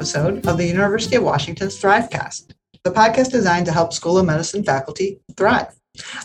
Episode 0.00 0.46
of 0.46 0.56
the 0.56 0.64
University 0.64 1.16
of 1.16 1.24
Washington's 1.24 1.78
Thrivecast, 1.78 2.54
the 2.84 2.90
podcast 2.90 3.30
designed 3.30 3.66
to 3.66 3.72
help 3.72 3.92
School 3.92 4.16
of 4.16 4.24
Medicine 4.24 4.64
faculty 4.64 5.20
thrive. 5.36 5.78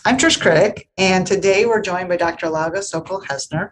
I'm 0.05 0.15
Trish 0.15 0.39
Kritek, 0.39 0.87
and 0.97 1.27
today 1.27 1.65
we're 1.65 1.81
joined 1.81 2.07
by 2.07 2.15
Dr. 2.15 2.47
Lauge 2.47 2.81
Sokol-Hessner. 2.81 3.71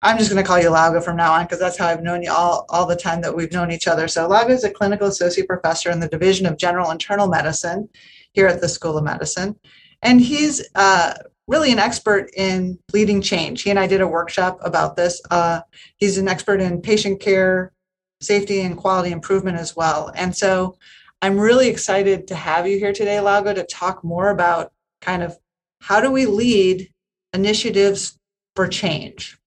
I'm 0.00 0.16
just 0.16 0.30
going 0.30 0.42
to 0.42 0.48
call 0.48 0.58
you 0.58 0.70
Lauge 0.70 1.04
from 1.04 1.18
now 1.18 1.34
on 1.34 1.44
because 1.44 1.58
that's 1.58 1.76
how 1.76 1.88
I've 1.88 2.02
known 2.02 2.22
you 2.22 2.32
all, 2.32 2.64
all 2.70 2.86
the 2.86 2.96
time 2.96 3.20
that 3.20 3.36
we've 3.36 3.52
known 3.52 3.70
each 3.70 3.86
other. 3.86 4.08
So, 4.08 4.26
Lauge 4.26 4.48
is 4.48 4.64
a 4.64 4.70
clinical 4.70 5.08
associate 5.08 5.46
professor 5.46 5.90
in 5.90 6.00
the 6.00 6.08
Division 6.08 6.46
of 6.46 6.56
General 6.56 6.90
Internal 6.90 7.28
Medicine 7.28 7.86
here 8.32 8.46
at 8.46 8.62
the 8.62 8.68
School 8.70 8.96
of 8.96 9.04
Medicine. 9.04 9.56
And 10.00 10.22
he's 10.22 10.66
uh, 10.74 11.12
really 11.48 11.70
an 11.70 11.78
expert 11.78 12.30
in 12.34 12.78
leading 12.94 13.20
change. 13.20 13.60
He 13.60 13.68
and 13.68 13.78
I 13.78 13.86
did 13.86 14.00
a 14.00 14.08
workshop 14.08 14.58
about 14.62 14.96
this. 14.96 15.20
Uh, 15.30 15.60
he's 15.98 16.16
an 16.16 16.28
expert 16.28 16.62
in 16.62 16.80
patient 16.80 17.20
care, 17.20 17.74
safety, 18.20 18.60
and 18.60 18.76
quality 18.76 19.10
improvement 19.10 19.58
as 19.58 19.76
well. 19.76 20.12
And 20.14 20.36
so 20.36 20.76
I'm 21.22 21.38
really 21.38 21.68
excited 21.68 22.26
to 22.28 22.34
have 22.34 22.66
you 22.66 22.78
here 22.78 22.92
today, 22.92 23.20
Lauge, 23.20 23.54
to 23.54 23.64
talk 23.64 24.04
more 24.04 24.30
about 24.30 24.72
kind 25.00 25.22
of 25.22 25.36
how 25.80 26.00
do 26.00 26.10
we 26.10 26.26
lead 26.26 26.90
initiatives 27.32 28.18
for 28.54 28.66
change. 28.66 29.38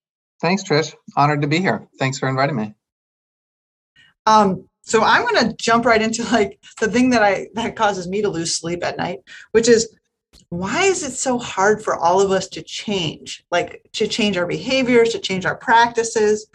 Thanks, 0.41 0.63
Trish. 0.63 0.95
Honored 1.15 1.41
to 1.41 1.47
be 1.47 1.59
here. 1.59 1.87
Thanks 1.99 2.17
for 2.17 2.29
inviting 2.29 2.55
me. 2.55 2.73
Um, 4.25 4.67
so 4.83 5.03
I'm 5.03 5.25
going 5.25 5.49
to 5.49 5.55
jump 5.57 5.85
right 5.85 6.01
into 6.01 6.23
like 6.31 6.59
the 6.79 6.87
thing 6.87 7.09
that 7.11 7.23
I 7.23 7.47
that 7.53 7.75
causes 7.75 8.07
me 8.07 8.21
to 8.21 8.29
lose 8.29 8.55
sleep 8.55 8.83
at 8.83 8.97
night, 8.97 9.19
which 9.51 9.67
is 9.67 9.95
why 10.49 10.83
is 10.83 11.03
it 11.03 11.11
so 11.11 11.37
hard 11.37 11.83
for 11.83 11.95
all 11.95 12.21
of 12.21 12.31
us 12.31 12.47
to 12.47 12.61
change 12.61 13.43
like 13.51 13.87
to 13.93 14.07
change 14.07 14.37
our 14.37 14.45
behaviors 14.45 15.09
to 15.09 15.19
change 15.19 15.45
our 15.45 15.55
practices 15.55 16.47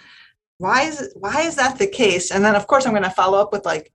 why 0.59 0.83
is 0.83 1.01
it 1.01 1.13
why 1.17 1.43
is 1.43 1.57
that 1.57 1.79
the 1.79 1.87
case 1.87 2.31
and 2.31 2.45
then 2.45 2.55
of 2.55 2.67
course 2.67 2.87
i'm 2.87 2.93
going 2.93 3.03
to 3.03 3.11
follow 3.11 3.39
up 3.39 3.53
with 3.53 3.65
like 3.65 3.93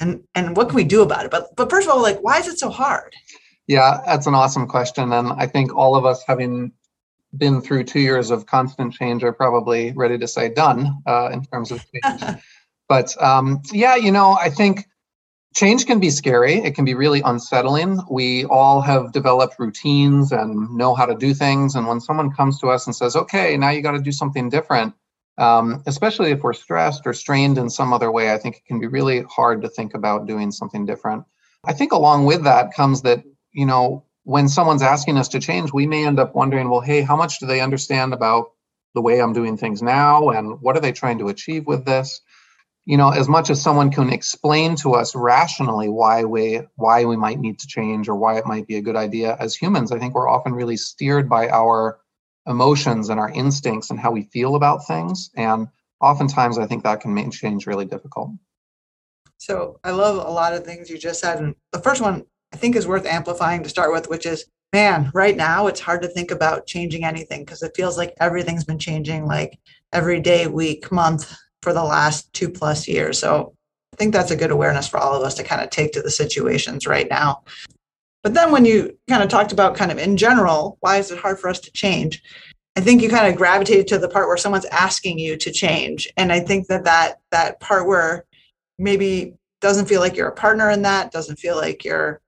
and 0.00 0.22
and 0.34 0.56
what 0.56 0.68
can 0.68 0.76
we 0.76 0.84
do 0.84 1.02
about 1.02 1.24
it 1.24 1.30
but 1.30 1.54
but 1.56 1.70
first 1.70 1.86
of 1.86 1.94
all 1.94 2.02
like 2.02 2.18
why 2.20 2.38
is 2.38 2.46
it 2.46 2.58
so 2.58 2.70
hard 2.70 3.12
yeah 3.66 4.00
that's 4.06 4.26
an 4.26 4.34
awesome 4.34 4.66
question 4.66 5.12
and 5.12 5.28
i 5.32 5.46
think 5.46 5.74
all 5.74 5.96
of 5.96 6.04
us 6.04 6.22
having 6.26 6.72
been 7.36 7.60
through 7.60 7.84
two 7.84 8.00
years 8.00 8.30
of 8.30 8.46
constant 8.46 8.92
change 8.92 9.22
are 9.24 9.32
probably 9.32 9.92
ready 9.92 10.16
to 10.16 10.28
say 10.28 10.48
done 10.48 11.02
uh, 11.06 11.28
in 11.32 11.44
terms 11.44 11.70
of 11.70 11.84
change 11.92 12.40
but 12.88 13.20
um, 13.22 13.60
yeah 13.72 13.96
you 13.96 14.12
know 14.12 14.36
i 14.40 14.48
think 14.48 14.86
change 15.56 15.86
can 15.86 15.98
be 15.98 16.10
scary. 16.10 16.56
It 16.56 16.74
can 16.74 16.84
be 16.84 16.92
really 16.94 17.22
unsettling. 17.22 17.98
We 18.10 18.44
all 18.44 18.82
have 18.82 19.12
developed 19.12 19.58
routines 19.58 20.30
and 20.30 20.70
know 20.76 20.94
how 20.94 21.06
to 21.06 21.14
do 21.14 21.32
things. 21.32 21.74
And 21.74 21.86
when 21.86 21.98
someone 21.98 22.30
comes 22.30 22.60
to 22.60 22.68
us 22.68 22.86
and 22.86 22.94
says, 22.94 23.16
okay, 23.16 23.56
now 23.56 23.70
you 23.70 23.80
got 23.80 23.92
to 23.92 23.98
do 23.98 24.12
something 24.12 24.50
different, 24.50 24.92
um, 25.38 25.82
especially 25.86 26.30
if 26.30 26.42
we're 26.42 26.52
stressed 26.52 27.06
or 27.06 27.12
strained 27.12 27.58
in 27.58 27.70
some 27.70 27.92
other 27.92 28.10
way, 28.10 28.32
I 28.32 28.38
think 28.38 28.56
it 28.56 28.66
can 28.66 28.80
be 28.80 28.86
really 28.86 29.22
hard 29.22 29.62
to 29.62 29.68
think 29.68 29.94
about 29.94 30.26
doing 30.26 30.50
something 30.50 30.86
different. 30.86 31.24
I 31.64 31.72
think 31.72 31.92
along 31.92 32.26
with 32.26 32.44
that 32.44 32.72
comes 32.74 33.02
that, 33.02 33.22
you 33.52 33.66
know, 33.66 34.04
when 34.24 34.48
someone's 34.48 34.82
asking 34.82 35.18
us 35.18 35.28
to 35.28 35.40
change, 35.40 35.72
we 35.72 35.86
may 35.86 36.06
end 36.06 36.18
up 36.18 36.34
wondering, 36.34 36.68
well, 36.68 36.80
hey, 36.80 37.02
how 37.02 37.16
much 37.16 37.38
do 37.38 37.46
they 37.46 37.60
understand 37.60 38.12
about 38.12 38.52
the 38.94 39.02
way 39.02 39.20
I'm 39.20 39.32
doing 39.32 39.56
things 39.56 39.82
now? 39.82 40.30
And 40.30 40.60
what 40.60 40.76
are 40.76 40.80
they 40.80 40.92
trying 40.92 41.18
to 41.18 41.28
achieve 41.28 41.66
with 41.66 41.84
this? 41.84 42.20
you 42.86 42.96
know 42.96 43.10
as 43.10 43.28
much 43.28 43.50
as 43.50 43.60
someone 43.60 43.90
can 43.90 44.10
explain 44.10 44.76
to 44.76 44.94
us 44.94 45.14
rationally 45.14 45.88
why 45.88 46.24
we 46.24 46.60
why 46.76 47.04
we 47.04 47.16
might 47.16 47.38
need 47.38 47.58
to 47.58 47.66
change 47.66 48.08
or 48.08 48.14
why 48.14 48.38
it 48.38 48.46
might 48.46 48.66
be 48.66 48.76
a 48.76 48.80
good 48.80 48.96
idea 48.96 49.36
as 49.38 49.54
humans 49.54 49.92
i 49.92 49.98
think 49.98 50.14
we're 50.14 50.28
often 50.28 50.54
really 50.54 50.76
steered 50.76 51.28
by 51.28 51.48
our 51.48 51.98
emotions 52.46 53.08
and 53.08 53.20
our 53.20 53.30
instincts 53.30 53.90
and 53.90 53.98
how 53.98 54.10
we 54.10 54.22
feel 54.22 54.54
about 54.54 54.86
things 54.86 55.30
and 55.36 55.68
oftentimes 56.00 56.58
i 56.58 56.66
think 56.66 56.82
that 56.82 57.00
can 57.00 57.12
make 57.12 57.30
change 57.32 57.66
really 57.66 57.84
difficult 57.84 58.30
so 59.38 59.78
i 59.84 59.90
love 59.90 60.16
a 60.16 60.30
lot 60.30 60.54
of 60.54 60.64
things 60.64 60.88
you 60.88 60.98
just 60.98 61.20
said 61.20 61.38
and 61.38 61.54
the 61.72 61.80
first 61.80 62.00
one 62.00 62.24
i 62.52 62.56
think 62.56 62.76
is 62.76 62.86
worth 62.86 63.06
amplifying 63.06 63.62
to 63.62 63.68
start 63.68 63.92
with 63.92 64.08
which 64.08 64.26
is 64.26 64.46
man 64.72 65.10
right 65.14 65.36
now 65.36 65.66
it's 65.66 65.80
hard 65.80 66.02
to 66.02 66.08
think 66.08 66.30
about 66.30 66.66
changing 66.66 67.04
anything 67.04 67.44
because 67.44 67.62
it 67.62 67.72
feels 67.74 67.96
like 67.96 68.14
everything's 68.20 68.64
been 68.64 68.78
changing 68.78 69.26
like 69.26 69.58
every 69.92 70.20
day 70.20 70.46
week 70.46 70.90
month 70.92 71.36
for 71.66 71.72
the 71.72 71.82
last 71.82 72.32
two 72.32 72.48
plus 72.48 72.86
years. 72.86 73.18
So 73.18 73.52
I 73.92 73.96
think 73.96 74.12
that's 74.12 74.30
a 74.30 74.36
good 74.36 74.52
awareness 74.52 74.86
for 74.86 74.98
all 74.98 75.14
of 75.14 75.22
us 75.24 75.34
to 75.34 75.42
kind 75.42 75.60
of 75.60 75.70
take 75.70 75.90
to 75.94 76.00
the 76.00 76.12
situations 76.12 76.86
right 76.86 77.08
now. 77.10 77.42
But 78.26 78.34
then 78.34 78.50
when 78.50 78.64
you 78.64 78.98
kind 79.08 79.22
of 79.22 79.28
talked 79.28 79.52
about 79.52 79.76
kind 79.76 79.92
of 79.92 79.98
in 79.98 80.16
general, 80.16 80.78
why 80.80 80.96
is 80.96 81.12
it 81.12 81.18
hard 81.20 81.38
for 81.38 81.48
us 81.48 81.60
to 81.60 81.70
change? 81.70 82.20
I 82.74 82.80
think 82.80 83.00
you 83.00 83.08
kind 83.08 83.28
of 83.28 83.36
gravitated 83.36 83.86
to 83.86 83.98
the 83.98 84.08
part 84.08 84.26
where 84.26 84.36
someone's 84.36 84.64
asking 84.64 85.20
you 85.20 85.36
to 85.36 85.52
change. 85.52 86.08
And 86.16 86.32
I 86.32 86.40
think 86.40 86.66
that 86.66 86.82
that, 86.82 87.20
that 87.30 87.60
part 87.60 87.86
where 87.86 88.24
maybe 88.80 89.34
doesn't 89.60 89.86
feel 89.86 90.00
like 90.00 90.16
you're 90.16 90.26
a 90.26 90.34
partner 90.34 90.70
in 90.70 90.82
that, 90.82 91.12
doesn't 91.12 91.38
feel 91.38 91.54
like 91.54 91.84
you're 91.84 92.20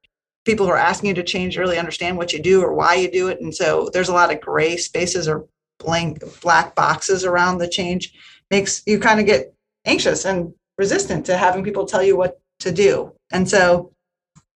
people 0.44 0.66
who 0.66 0.70
are 0.70 0.78
asking 0.78 1.08
you 1.08 1.14
to 1.14 1.25
change 1.25 1.58
really 1.58 1.78
understand 1.78 2.16
what 2.16 2.32
you 2.32 2.41
do 2.41 2.62
or 2.62 2.72
why 2.72 2.94
you 2.94 3.10
do 3.10 3.26
it. 3.26 3.41
And 3.41 3.53
so 3.53 3.91
there's 3.92 4.08
a 4.08 4.14
lot 4.14 4.32
of 4.32 4.41
gray 4.41 4.76
spaces 4.76 5.26
or 5.26 5.48
blank 5.81 6.22
black 6.42 6.76
boxes 6.76 7.25
around 7.25 7.58
the 7.58 7.66
change 7.66 8.12
makes 8.53 8.84
you 8.87 9.00
kind 9.00 9.19
of 9.19 9.26
get 9.26 9.53
anxious 9.84 10.25
and 10.25 10.54
resistant 10.78 11.26
to 11.26 11.37
having 11.37 11.64
people 11.64 11.87
tell 11.87 12.04
you 12.04 12.16
what 12.16 12.41
to 12.60 12.70
do. 12.70 13.10
And 13.32 13.48
so 13.48 13.91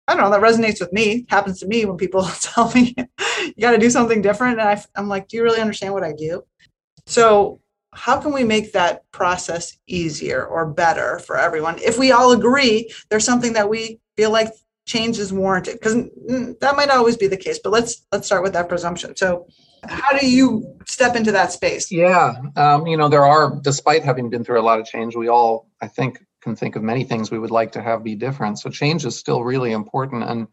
I 0.08 0.14
don't 0.14 0.22
know, 0.22 0.30
that 0.30 0.42
resonates 0.42 0.80
with 0.80 0.92
me. 0.92 1.12
It 1.12 1.30
happens 1.30 1.60
to 1.60 1.66
me 1.66 1.84
when 1.84 1.96
people 1.96 2.22
tell 2.40 2.72
me 2.72 2.94
you 3.44 3.60
got 3.60 3.72
to 3.72 3.78
do 3.78 3.90
something 3.90 4.22
different. 4.22 4.58
And 4.58 4.68
I, 4.68 4.82
I'm 4.96 5.08
like, 5.08 5.28
do 5.28 5.36
you 5.36 5.42
really 5.42 5.60
understand 5.60 5.94
what 5.94 6.04
I 6.04 6.12
do? 6.12 6.42
So, 7.06 7.60
how 7.94 8.18
can 8.18 8.32
we 8.32 8.42
make 8.42 8.72
that 8.72 9.02
process 9.12 9.76
easier 9.86 10.46
or 10.46 10.64
better 10.66 11.18
for 11.18 11.36
everyone 11.36 11.78
if 11.80 11.98
we 11.98 12.10
all 12.10 12.32
agree 12.32 12.90
there's 13.10 13.24
something 13.24 13.52
that 13.52 13.68
we 13.68 14.00
feel 14.16 14.30
like 14.30 14.48
change 14.86 15.18
is 15.18 15.32
warranted? 15.32 15.74
Because 15.74 15.94
that 15.94 16.74
might 16.76 16.88
not 16.88 16.96
always 16.96 17.18
be 17.18 17.26
the 17.26 17.36
case, 17.36 17.58
but 17.62 17.70
let's 17.70 18.06
let's 18.10 18.26
start 18.26 18.42
with 18.42 18.54
that 18.54 18.68
presumption. 18.68 19.14
So, 19.16 19.46
how 19.84 20.16
do 20.16 20.26
you 20.26 20.78
step 20.86 21.16
into 21.16 21.32
that 21.32 21.52
space? 21.52 21.90
Yeah, 21.90 22.34
um, 22.56 22.86
you 22.86 22.96
know, 22.96 23.08
there 23.08 23.26
are, 23.26 23.58
despite 23.60 24.04
having 24.04 24.30
been 24.30 24.44
through 24.44 24.60
a 24.60 24.62
lot 24.62 24.78
of 24.78 24.86
change, 24.86 25.16
we 25.16 25.28
all, 25.28 25.68
I 25.80 25.88
think, 25.88 26.24
can 26.42 26.56
think 26.56 26.76
of 26.76 26.82
many 26.82 27.04
things 27.04 27.30
we 27.30 27.38
would 27.38 27.50
like 27.50 27.72
to 27.72 27.82
have 27.82 28.04
be 28.04 28.14
different. 28.14 28.58
So 28.58 28.70
change 28.70 29.04
is 29.04 29.16
still 29.16 29.44
really 29.44 29.72
important. 29.72 30.24
And 30.24 30.48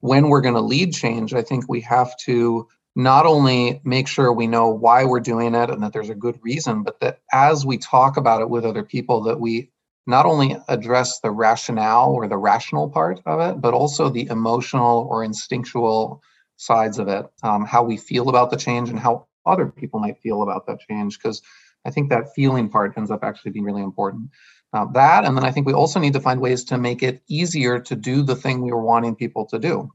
when 0.00 0.28
we're 0.28 0.40
going 0.40 0.54
to 0.54 0.60
lead 0.60 0.94
change, 0.94 1.34
I 1.34 1.42
think 1.42 1.68
we 1.68 1.80
have 1.82 2.16
to 2.24 2.68
not 2.94 3.26
only 3.26 3.80
make 3.84 4.08
sure 4.08 4.32
we 4.32 4.46
know 4.46 4.70
why 4.70 5.04
we're 5.04 5.20
doing 5.20 5.54
it 5.54 5.68
and 5.70 5.82
that 5.82 5.92
there's 5.92 6.08
a 6.08 6.14
good 6.14 6.38
reason, 6.42 6.82
but 6.82 6.98
that 7.00 7.20
as 7.32 7.66
we 7.66 7.76
talk 7.76 8.16
about 8.16 8.40
it 8.40 8.48
with 8.48 8.64
other 8.64 8.82
people, 8.82 9.22
that 9.24 9.38
we 9.38 9.70
not 10.06 10.24
only 10.24 10.56
address 10.68 11.20
the 11.20 11.30
rationale 11.30 12.12
or 12.12 12.26
the 12.28 12.38
rational 12.38 12.88
part 12.88 13.20
of 13.26 13.40
it, 13.40 13.60
but 13.60 13.74
also 13.74 14.08
the 14.08 14.26
emotional 14.28 15.06
or 15.10 15.24
instinctual 15.24 16.22
sides 16.56 16.98
of 16.98 17.08
it, 17.08 17.26
um, 17.42 17.66
how 17.66 17.82
we 17.82 17.96
feel 17.96 18.28
about 18.28 18.50
the 18.50 18.56
change 18.56 18.88
and 18.88 18.98
how 18.98 19.26
other 19.44 19.66
people 19.66 20.00
might 20.00 20.18
feel 20.22 20.42
about 20.42 20.66
that 20.66 20.80
change, 20.88 21.18
because 21.18 21.42
I 21.84 21.90
think 21.90 22.08
that 22.08 22.34
feeling 22.34 22.68
part 22.68 22.96
ends 22.96 23.10
up 23.10 23.22
actually 23.22 23.50
being 23.52 23.64
really 23.64 23.82
important. 23.82 24.30
Uh, 24.72 24.86
that, 24.92 25.24
and 25.24 25.36
then 25.36 25.44
I 25.44 25.52
think 25.52 25.66
we 25.66 25.72
also 25.72 26.00
need 26.00 26.12
to 26.12 26.20
find 26.20 26.40
ways 26.40 26.64
to 26.64 26.78
make 26.78 27.02
it 27.02 27.22
easier 27.28 27.78
to 27.78 27.96
do 27.96 28.22
the 28.22 28.36
thing 28.36 28.60
we 28.60 28.72
were 28.72 28.82
wanting 28.82 29.14
people 29.14 29.46
to 29.46 29.58
do. 29.58 29.90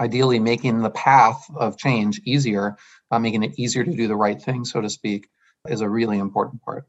Ideally, 0.00 0.38
making 0.38 0.82
the 0.82 0.90
path 0.90 1.44
of 1.56 1.78
change 1.78 2.20
easier, 2.24 2.76
uh, 3.10 3.18
making 3.18 3.42
it 3.42 3.58
easier 3.58 3.84
to 3.84 3.96
do 3.96 4.08
the 4.08 4.16
right 4.16 4.40
thing, 4.40 4.64
so 4.64 4.80
to 4.80 4.90
speak, 4.90 5.28
is 5.68 5.80
a 5.80 5.88
really 5.88 6.18
important 6.18 6.62
part. 6.62 6.86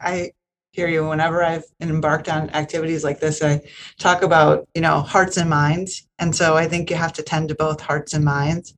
I 0.00 0.32
hear 0.72 0.88
you. 0.88 1.06
Whenever 1.06 1.42
I've 1.42 1.64
embarked 1.80 2.28
on 2.28 2.50
activities 2.50 3.04
like 3.04 3.20
this, 3.20 3.42
I 3.42 3.60
talk 3.98 4.22
about, 4.22 4.66
you 4.74 4.80
know, 4.80 5.00
hearts 5.00 5.36
and 5.36 5.48
minds. 5.48 6.06
And 6.18 6.34
so 6.34 6.56
I 6.56 6.66
think 6.66 6.90
you 6.90 6.96
have 6.96 7.12
to 7.14 7.22
tend 7.22 7.48
to 7.50 7.54
both 7.54 7.80
hearts 7.80 8.14
and 8.14 8.24
minds. 8.24 8.74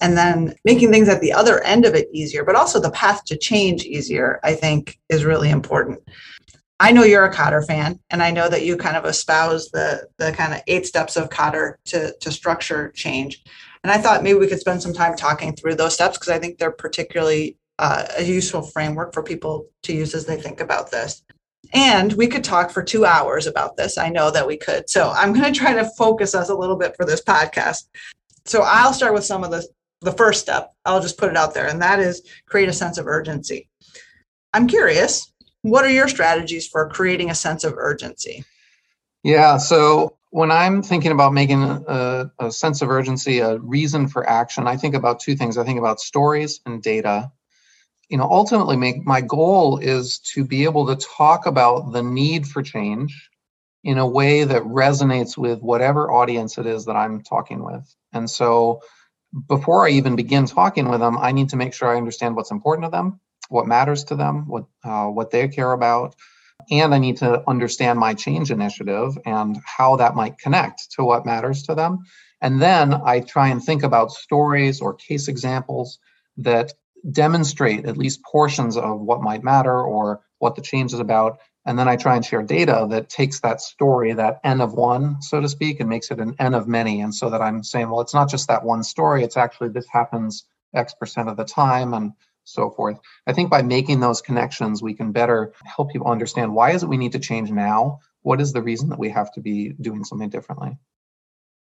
And 0.00 0.16
then 0.16 0.54
making 0.64 0.92
things 0.92 1.08
at 1.08 1.20
the 1.20 1.32
other 1.32 1.62
end 1.64 1.84
of 1.84 1.94
it 1.94 2.08
easier, 2.12 2.44
but 2.44 2.54
also 2.54 2.78
the 2.78 2.90
path 2.92 3.24
to 3.24 3.36
change 3.36 3.84
easier, 3.84 4.38
I 4.44 4.54
think 4.54 4.98
is 5.08 5.24
really 5.24 5.50
important. 5.50 6.00
I 6.80 6.92
know 6.92 7.02
you're 7.02 7.24
a 7.24 7.34
Kotter 7.34 7.66
fan, 7.66 7.98
and 8.10 8.22
I 8.22 8.30
know 8.30 8.48
that 8.48 8.64
you 8.64 8.76
kind 8.76 8.96
of 8.96 9.04
espouse 9.04 9.70
the 9.70 10.08
the 10.18 10.32
kind 10.32 10.54
of 10.54 10.62
eight 10.66 10.86
steps 10.86 11.16
of 11.16 11.28
Kotter 11.30 11.74
to 11.86 12.14
to 12.20 12.30
structure 12.30 12.90
change. 12.92 13.42
And 13.82 13.92
I 13.92 13.98
thought 13.98 14.22
maybe 14.22 14.38
we 14.38 14.48
could 14.48 14.60
spend 14.60 14.82
some 14.82 14.92
time 14.92 15.16
talking 15.16 15.54
through 15.54 15.76
those 15.76 15.94
steps 15.94 16.18
because 16.18 16.30
I 16.30 16.38
think 16.38 16.58
they're 16.58 16.70
particularly 16.70 17.56
uh, 17.78 18.06
a 18.16 18.24
useful 18.24 18.62
framework 18.62 19.14
for 19.14 19.22
people 19.22 19.66
to 19.84 19.92
use 19.92 20.14
as 20.14 20.26
they 20.26 20.40
think 20.40 20.60
about 20.60 20.90
this. 20.90 21.22
And 21.72 22.12
we 22.14 22.26
could 22.26 22.44
talk 22.44 22.70
for 22.70 22.82
two 22.82 23.04
hours 23.04 23.46
about 23.46 23.76
this. 23.76 23.98
I 23.98 24.08
know 24.08 24.30
that 24.30 24.46
we 24.46 24.56
could. 24.56 24.88
So 24.88 25.10
I'm 25.10 25.32
going 25.32 25.52
to 25.52 25.58
try 25.58 25.74
to 25.74 25.90
focus 25.96 26.34
us 26.34 26.48
a 26.48 26.54
little 26.54 26.76
bit 26.76 26.96
for 26.96 27.04
this 27.04 27.22
podcast. 27.22 27.88
So 28.46 28.62
I'll 28.62 28.92
start 28.92 29.14
with 29.14 29.24
some 29.24 29.44
of 29.44 29.50
the, 29.50 29.66
the 30.00 30.12
first 30.12 30.40
step. 30.40 30.72
I'll 30.84 31.00
just 31.00 31.18
put 31.18 31.30
it 31.30 31.36
out 31.36 31.54
there, 31.54 31.68
and 31.68 31.82
that 31.82 32.00
is 32.00 32.22
create 32.46 32.68
a 32.68 32.72
sense 32.72 32.98
of 32.98 33.06
urgency. 33.06 33.68
I'm 34.54 34.66
curious, 34.66 35.32
what 35.70 35.84
are 35.84 35.90
your 35.90 36.08
strategies 36.08 36.66
for 36.66 36.88
creating 36.88 37.30
a 37.30 37.34
sense 37.34 37.64
of 37.64 37.74
urgency? 37.76 38.44
Yeah, 39.22 39.56
so 39.58 40.16
when 40.30 40.50
I'm 40.50 40.82
thinking 40.82 41.12
about 41.12 41.32
making 41.32 41.62
a, 41.62 42.30
a 42.38 42.50
sense 42.50 42.82
of 42.82 42.90
urgency, 42.90 43.40
a 43.40 43.58
reason 43.58 44.08
for 44.08 44.28
action, 44.28 44.66
I 44.66 44.76
think 44.76 44.94
about 44.94 45.20
two 45.20 45.36
things. 45.36 45.58
I 45.58 45.64
think 45.64 45.78
about 45.78 46.00
stories 46.00 46.60
and 46.66 46.82
data 46.82 47.32
you 48.08 48.16
know, 48.16 48.24
ultimately, 48.24 48.76
make, 48.76 49.04
my 49.04 49.20
goal 49.20 49.78
is 49.78 50.18
to 50.34 50.44
be 50.44 50.64
able 50.64 50.86
to 50.86 50.96
talk 50.96 51.46
about 51.46 51.92
the 51.92 52.02
need 52.02 52.46
for 52.46 52.62
change 52.62 53.30
in 53.84 53.98
a 53.98 54.06
way 54.06 54.44
that 54.44 54.62
resonates 54.62 55.36
with 55.36 55.60
whatever 55.60 56.10
audience 56.10 56.58
it 56.58 56.66
is 56.66 56.86
that 56.86 56.96
I'm 56.96 57.22
talking 57.22 57.62
with. 57.62 57.94
And 58.12 58.28
so, 58.28 58.80
before 59.46 59.86
I 59.86 59.90
even 59.90 60.16
begin 60.16 60.46
talking 60.46 60.88
with 60.88 61.00
them, 61.00 61.18
I 61.18 61.32
need 61.32 61.50
to 61.50 61.56
make 61.56 61.74
sure 61.74 61.88
I 61.88 61.98
understand 61.98 62.34
what's 62.34 62.50
important 62.50 62.86
to 62.86 62.90
them, 62.90 63.20
what 63.48 63.66
matters 63.66 64.04
to 64.04 64.16
them, 64.16 64.46
what 64.46 64.64
uh, 64.84 65.06
what 65.06 65.30
they 65.30 65.48
care 65.48 65.72
about, 65.72 66.14
and 66.70 66.94
I 66.94 66.98
need 66.98 67.18
to 67.18 67.42
understand 67.48 67.98
my 67.98 68.14
change 68.14 68.50
initiative 68.50 69.16
and 69.24 69.58
how 69.64 69.96
that 69.96 70.14
might 70.14 70.38
connect 70.38 70.92
to 70.92 71.04
what 71.04 71.26
matters 71.26 71.62
to 71.64 71.74
them. 71.74 72.04
And 72.40 72.60
then 72.60 72.94
I 72.94 73.20
try 73.20 73.48
and 73.48 73.62
think 73.62 73.82
about 73.82 74.12
stories 74.12 74.80
or 74.80 74.94
case 74.94 75.28
examples 75.28 75.98
that 76.36 76.72
demonstrate 77.10 77.86
at 77.86 77.96
least 77.96 78.22
portions 78.22 78.76
of 78.76 79.00
what 79.00 79.22
might 79.22 79.42
matter 79.42 79.80
or 79.80 80.20
what 80.38 80.54
the 80.54 80.62
change 80.62 80.92
is 80.92 81.00
about. 81.00 81.38
And 81.64 81.78
then 81.78 81.88
I 81.88 81.96
try 81.96 82.16
and 82.16 82.24
share 82.24 82.42
data 82.42 82.86
that 82.90 83.08
takes 83.08 83.40
that 83.40 83.60
story, 83.60 84.12
that 84.14 84.40
N 84.44 84.60
of 84.60 84.72
one, 84.74 85.20
so 85.20 85.40
to 85.40 85.48
speak, 85.48 85.80
and 85.80 85.88
makes 85.88 86.10
it 86.10 86.18
an 86.18 86.34
N 86.38 86.54
of 86.54 86.66
many. 86.68 87.00
And 87.00 87.14
so 87.14 87.30
that 87.30 87.42
I'm 87.42 87.62
saying, 87.62 87.90
well, 87.90 88.00
it's 88.00 88.14
not 88.14 88.30
just 88.30 88.48
that 88.48 88.64
one 88.64 88.82
story, 88.82 89.22
it's 89.22 89.36
actually 89.36 89.70
this 89.70 89.88
happens 89.88 90.44
X 90.74 90.94
percent 90.94 91.28
of 91.28 91.36
the 91.36 91.44
time 91.44 91.94
and 91.94 92.12
so 92.48 92.70
forth. 92.70 92.98
I 93.26 93.32
think 93.32 93.50
by 93.50 93.62
making 93.62 94.00
those 94.00 94.22
connections, 94.22 94.82
we 94.82 94.94
can 94.94 95.12
better 95.12 95.52
help 95.64 95.90
people 95.90 96.08
understand 96.08 96.54
why 96.54 96.72
is 96.72 96.82
it 96.82 96.88
we 96.88 96.96
need 96.96 97.12
to 97.12 97.18
change 97.18 97.50
now? 97.50 98.00
What 98.22 98.40
is 98.40 98.52
the 98.52 98.62
reason 98.62 98.88
that 98.88 98.98
we 98.98 99.10
have 99.10 99.32
to 99.32 99.40
be 99.40 99.74
doing 99.80 100.04
something 100.04 100.28
differently? 100.28 100.76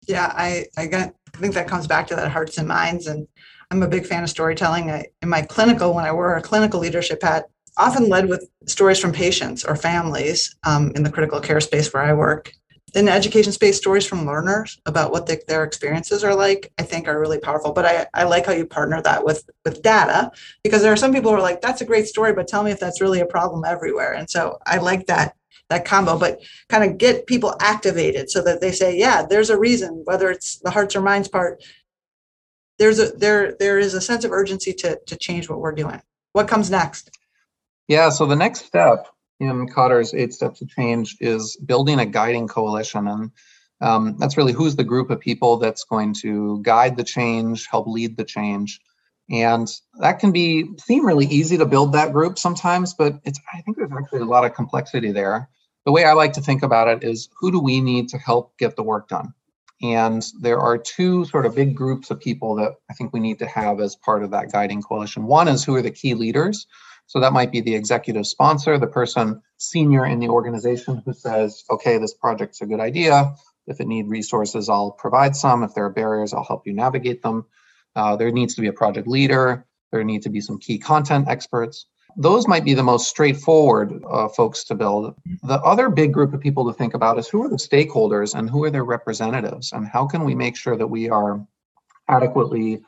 Yeah, 0.06 0.32
I, 0.37 0.67
I, 0.76 0.87
got, 0.87 1.14
I 1.34 1.38
think 1.38 1.55
that 1.55 1.69
comes 1.69 1.87
back 1.87 2.06
to 2.08 2.17
that 2.17 2.31
hearts 2.31 2.58
and 2.58 2.69
minds. 2.69 3.06
And 3.06 3.26
I'm 3.70 3.82
a 3.82 3.88
big 3.88 4.06
fan 4.06 4.23
of 4.23 4.31
storytelling. 4.31 4.90
I, 4.90 5.06
in 5.23 5.28
my 5.28 5.43
clinical, 5.43 5.94
when 5.94 6.05
I 6.05 6.12
wore 6.12 6.37
a 6.37 6.43
clinical 6.43 6.79
leadership 6.79 7.22
hat, 7.22 7.46
often 7.76 8.08
led 8.08 8.29
with 8.29 8.49
stories 8.67 8.99
from 8.99 9.12
patients 9.12 9.64
or 9.64 9.76
families 9.76 10.56
um, 10.64 10.93
in 10.94 11.02
the 11.02 11.11
critical 11.11 11.40
care 11.40 11.61
space 11.61 11.93
where 11.93 12.02
I 12.02 12.12
work. 12.12 12.52
In 12.96 13.08
education 13.08 13.52
space, 13.52 13.76
stories 13.76 14.06
from 14.06 14.26
learners 14.26 14.81
about 14.87 15.12
what 15.12 15.26
the, 15.26 15.40
their 15.46 15.64
experiences 15.64 16.25
are 16.25 16.34
like, 16.34 16.72
I 16.78 16.82
think 16.82 17.06
are 17.06 17.20
really 17.20 17.38
powerful. 17.38 17.72
But 17.72 17.84
I, 17.84 18.06
I 18.14 18.25
like 18.25 18.46
how 18.46 18.52
you 18.52 18.66
partner 18.66 19.02
that 19.02 19.25
with 19.25 19.48
with 19.64 19.82
data 19.82 20.32
because 20.64 20.82
there 20.82 20.93
are 20.93 20.96
some 20.96 21.12
people 21.12 21.31
who 21.31 21.37
are 21.37 21.43
like, 21.43 21.60
that's 21.60 21.82
a 21.82 21.84
great 21.84 22.06
story, 22.06 22.32
but 22.32 22.48
tell 22.48 22.62
me 22.62 22.70
if 22.70 22.81
that's 22.81 23.02
really 23.02 23.20
a 23.20 23.26
problem 23.26 23.64
everywhere. 23.66 24.14
And 24.14 24.28
so 24.28 24.58
I 24.66 24.78
like 24.78 25.06
that 25.06 25.37
that 25.69 25.84
combo, 25.84 26.19
but 26.19 26.40
kind 26.69 26.84
of 26.84 26.96
get 26.96 27.26
people 27.26 27.54
activated 27.60 28.31
so 28.31 28.43
that 28.43 28.60
they 28.60 28.72
say, 28.72 28.96
yeah, 28.96 29.26
there's 29.28 29.50
a 29.50 29.58
reason, 29.58 30.02
whether 30.04 30.31
it's 30.31 30.58
the 30.60 30.70
hearts 30.70 30.94
or 30.94 31.02
minds 31.02 31.28
part, 31.28 31.62
there's 32.78 32.98
a 32.98 33.10
there 33.12 33.56
there 33.58 33.78
is 33.78 33.94
a 33.94 34.00
sense 34.00 34.25
of 34.25 34.32
urgency 34.32 34.72
to 34.72 34.98
to 35.06 35.16
change 35.16 35.48
what 35.48 35.60
we're 35.60 35.72
doing. 35.72 36.00
What 36.32 36.48
comes 36.48 36.70
next? 36.70 37.10
Yeah, 37.88 38.10
so 38.10 38.26
the 38.26 38.37
next 38.37 38.64
step 38.64 39.08
in 39.40 39.68
Kotter's 39.68 40.14
eight 40.14 40.32
steps 40.32 40.60
to 40.60 40.66
change 40.66 41.16
is 41.20 41.56
building 41.56 41.98
a 41.98 42.06
guiding 42.06 42.48
coalition. 42.48 43.06
And 43.08 43.30
um, 43.80 44.16
that's 44.18 44.36
really 44.36 44.52
who's 44.52 44.76
the 44.76 44.84
group 44.84 45.10
of 45.10 45.20
people 45.20 45.58
that's 45.58 45.84
going 45.84 46.14
to 46.22 46.60
guide 46.62 46.96
the 46.96 47.04
change, 47.04 47.66
help 47.66 47.86
lead 47.86 48.16
the 48.16 48.24
change. 48.24 48.80
And 49.28 49.68
that 49.98 50.20
can 50.20 50.30
be 50.30 50.68
seem 50.78 51.04
really 51.04 51.26
easy 51.26 51.58
to 51.58 51.66
build 51.66 51.92
that 51.92 52.12
group 52.12 52.38
sometimes, 52.38 52.94
but 52.94 53.20
it's 53.24 53.40
I 53.52 53.60
think 53.62 53.76
there's 53.76 53.90
actually 53.92 54.20
a 54.20 54.24
lot 54.24 54.44
of 54.44 54.54
complexity 54.54 55.10
there. 55.10 55.48
The 55.84 55.92
way 55.92 56.04
I 56.04 56.12
like 56.12 56.34
to 56.34 56.40
think 56.40 56.62
about 56.62 56.88
it 56.88 57.04
is 57.04 57.28
who 57.38 57.50
do 57.50 57.60
we 57.60 57.80
need 57.80 58.08
to 58.10 58.18
help 58.18 58.56
get 58.58 58.76
the 58.76 58.82
work 58.82 59.08
done? 59.08 59.34
And 59.82 60.24
there 60.40 60.58
are 60.58 60.78
two 60.78 61.24
sort 61.26 61.44
of 61.44 61.54
big 61.54 61.74
groups 61.74 62.10
of 62.10 62.20
people 62.20 62.56
that 62.56 62.76
I 62.90 62.94
think 62.94 63.12
we 63.12 63.20
need 63.20 63.40
to 63.40 63.46
have 63.46 63.80
as 63.80 63.94
part 63.96 64.24
of 64.24 64.30
that 64.30 64.50
guiding 64.50 64.80
coalition. 64.80 65.24
One 65.24 65.48
is 65.48 65.64
who 65.64 65.74
are 65.74 65.82
the 65.82 65.90
key 65.90 66.14
leaders. 66.14 66.66
So 67.06 67.20
that 67.20 67.32
might 67.32 67.53
be 67.53 67.61
the 67.61 67.75
executive 67.75 68.26
sponsor, 68.26 68.79
the 68.79 68.87
person 68.87 69.41
senior 69.58 70.06
in 70.06 70.19
the 70.19 70.29
organization 70.29 71.03
who 71.05 71.12
says, 71.12 71.64
okay, 71.70 71.99
this 71.99 72.14
project's 72.14 72.61
a 72.62 72.67
good 72.67 72.81
idea. 72.81 73.35
If 73.67 73.81
it 73.81 73.87
need 73.87 74.08
resources, 74.08 74.69
I'll 74.69 74.93
provide 74.93 75.35
some. 75.35 75.62
If 75.62 75.75
there 75.75 75.85
are 75.85 75.91
barriers, 75.91 76.32
I'll 76.32 76.44
help 76.44 76.67
you 76.67 76.73
navigate 76.73 77.23
them. 77.23 77.47
Uh, 77.94 78.17
there 78.17 78.31
needs 78.31 78.55
to 78.56 78.61
be 78.61 78.67
a 78.67 78.73
project 78.73 79.08
leader. 79.08 79.67
There 79.93 80.05
need 80.05 80.23
to 80.23 80.31
be 80.31 80.41
some 80.41 80.58
key 80.58 80.79
content 80.79 81.29
experts 81.29 81.87
those 82.17 82.49
might 82.49 82.64
be 82.64 82.75
the 82.75 82.82
most 82.82 83.08
straightforward 83.08 84.03
uh, 84.11 84.29
folks 84.29 84.64
to 84.64 84.75
build. 84.75 85.14
The 85.43 85.61
other 85.61 85.91
big 85.91 86.12
group 86.12 86.32
of 86.32 86.41
people 86.41 86.67
to 86.67 86.73
think 86.73 86.94
about 86.94 87.19
is 87.19 87.29
who 87.29 87.44
are 87.44 87.49
the 87.49 87.56
stakeholders 87.56 88.35
and 88.35 88.49
who 88.49 88.64
are 88.64 88.70
their 88.70 88.85
representatives, 88.85 89.73
and 89.73 89.87
how 89.87 90.06
can 90.06 90.25
we 90.25 90.35
make 90.35 90.56
sure 90.56 90.76
that 90.76 90.87
we 90.87 91.11
are 91.11 91.47
adequately, 92.08 92.82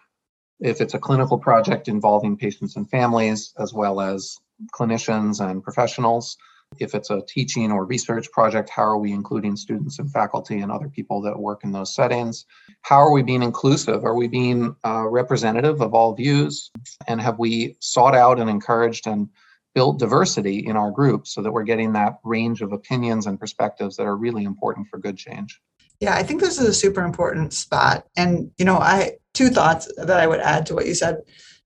if 0.60 0.80
it's 0.80 0.94
a 0.94 0.98
clinical 0.98 1.38
project 1.38 1.88
involving 1.88 2.36
patients 2.36 2.76
and 2.76 2.88
families, 2.90 3.52
as 3.58 3.72
well 3.72 4.00
as 4.00 4.36
clinicians 4.72 5.40
and 5.40 5.62
professionals, 5.62 6.36
if 6.78 6.94
it's 6.94 7.10
a 7.10 7.22
teaching 7.26 7.72
or 7.72 7.84
research 7.84 8.30
project, 8.30 8.68
how 8.68 8.82
are 8.82 8.98
we 8.98 9.12
including 9.12 9.56
students 9.56 9.98
and 9.98 10.10
faculty 10.10 10.58
and 10.58 10.70
other 10.70 10.88
people 10.88 11.22
that 11.22 11.38
work 11.38 11.64
in 11.64 11.72
those 11.72 11.94
settings? 11.94 12.44
How 12.82 12.96
are 12.96 13.12
we 13.12 13.22
being 13.22 13.42
inclusive? 13.42 14.04
Are 14.04 14.14
we 14.14 14.28
being 14.28 14.76
uh, 14.84 15.08
representative 15.08 15.80
of 15.80 15.94
all 15.94 16.14
views? 16.14 16.70
And 17.06 17.20
have 17.20 17.38
we 17.38 17.76
sought 17.80 18.14
out 18.14 18.38
and 18.38 18.50
encouraged 18.50 19.06
and 19.06 19.28
built 19.74 19.98
diversity 19.98 20.66
in 20.66 20.76
our 20.76 20.90
group 20.90 21.26
so 21.26 21.40
that 21.42 21.52
we're 21.52 21.62
getting 21.62 21.92
that 21.92 22.18
range 22.24 22.60
of 22.60 22.72
opinions 22.72 23.26
and 23.26 23.40
perspectives 23.40 23.96
that 23.96 24.06
are 24.06 24.16
really 24.16 24.44
important 24.44 24.88
for 24.88 24.98
good 24.98 25.16
change? 25.16 25.60
Yeah, 26.00 26.14
I 26.14 26.22
think 26.22 26.40
this 26.40 26.60
is 26.60 26.68
a 26.68 26.74
super 26.74 27.02
important 27.02 27.52
spot. 27.52 28.06
And, 28.16 28.50
you 28.56 28.64
know, 28.64 28.76
I 28.76 29.17
two 29.38 29.48
thoughts 29.50 29.88
that 29.96 30.18
I 30.18 30.26
would 30.26 30.40
add 30.40 30.66
to 30.66 30.74
what 30.74 30.86
you 30.86 30.94
said. 30.94 31.18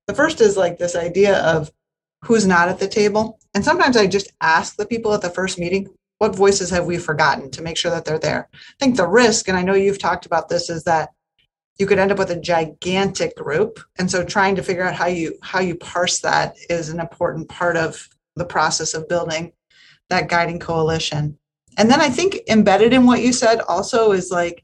The 0.07 0.15
first 0.15 0.43
is 0.43 0.59
like 0.59 0.77
this 0.77 0.95
idea 0.95 1.39
of 1.39 1.73
who's 2.23 2.47
not 2.47 2.69
at 2.69 2.79
the 2.79 2.87
table. 2.87 3.41
And 3.55 3.65
sometimes 3.65 3.97
I 3.97 4.07
just 4.07 4.31
ask 4.43 4.77
the 4.77 4.85
people 4.85 5.15
at 5.15 5.23
the 5.23 5.31
first 5.31 5.59
meeting, 5.59 5.89
what 6.19 6.37
voices 6.37 6.69
have 6.69 6.85
we 6.85 6.99
forgotten 6.99 7.51
to 7.51 7.63
make 7.63 7.79
sure 7.79 7.91
that 7.91 8.05
they're 8.05 8.19
there? 8.19 8.51
I 8.53 8.75
think 8.79 8.97
the 8.97 9.09
risk, 9.09 9.49
and 9.49 9.57
I 9.57 9.63
know 9.63 9.73
you've 9.73 9.99
talked 9.99 10.27
about 10.27 10.51
this, 10.51 10.69
is 10.69 10.85
that 10.85 11.13
you 11.79 11.87
could 11.87 11.99
end 11.99 12.13
up 12.13 12.19
with 12.19 12.31
a 12.31 12.39
gigantic 12.39 13.35
group. 13.37 13.81
And 13.99 14.11
so 14.11 14.23
trying 14.23 14.55
to 14.57 14.63
figure 14.63 14.85
out 14.85 14.95
how 14.95 15.07
you 15.07 15.39
how 15.41 15.61
you 15.61 15.75
parse 15.75 16.21
that 16.21 16.55
is 16.69 16.91
an 16.91 17.01
important 17.01 17.49
part 17.49 17.79
of 17.79 18.07
the 18.37 18.45
process 18.45 18.93
of 18.93 19.09
building 19.09 19.53
that 20.11 20.29
guiding 20.29 20.59
coalition. 20.59 21.39
And 21.79 21.91
then 21.91 22.03
I 22.03 22.11
think 22.11 22.41
embedded 22.51 22.93
in 22.93 23.07
what 23.07 23.23
you 23.23 23.33
said 23.33 23.61
also 23.63 24.13
is 24.13 24.31
like 24.31 24.63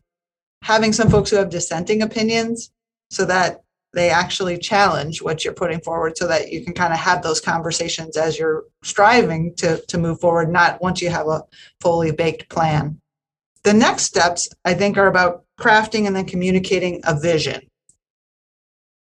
having 0.62 0.92
some 0.92 1.08
folks 1.08 1.30
who 1.30 1.36
have 1.36 1.48
dissenting 1.48 2.02
opinions 2.02 2.70
so 3.10 3.24
that 3.24 3.62
they 3.94 4.10
actually 4.10 4.58
challenge 4.58 5.22
what 5.22 5.44
you're 5.44 5.54
putting 5.54 5.80
forward 5.80 6.16
so 6.16 6.26
that 6.26 6.52
you 6.52 6.62
can 6.62 6.74
kind 6.74 6.92
of 6.92 6.98
have 6.98 7.22
those 7.22 7.40
conversations 7.40 8.16
as 8.16 8.38
you're 8.38 8.64
striving 8.82 9.54
to, 9.56 9.82
to 9.88 9.98
move 9.98 10.20
forward, 10.20 10.50
not 10.50 10.80
once 10.82 11.00
you 11.00 11.08
have 11.08 11.26
a 11.26 11.42
fully 11.80 12.12
baked 12.12 12.48
plan. 12.50 13.00
The 13.64 13.72
next 13.72 14.04
steps, 14.04 14.48
I 14.64 14.74
think, 14.74 14.98
are 14.98 15.06
about 15.06 15.44
crafting 15.58 16.06
and 16.06 16.14
then 16.14 16.26
communicating 16.26 17.00
a 17.04 17.18
vision. 17.18 17.62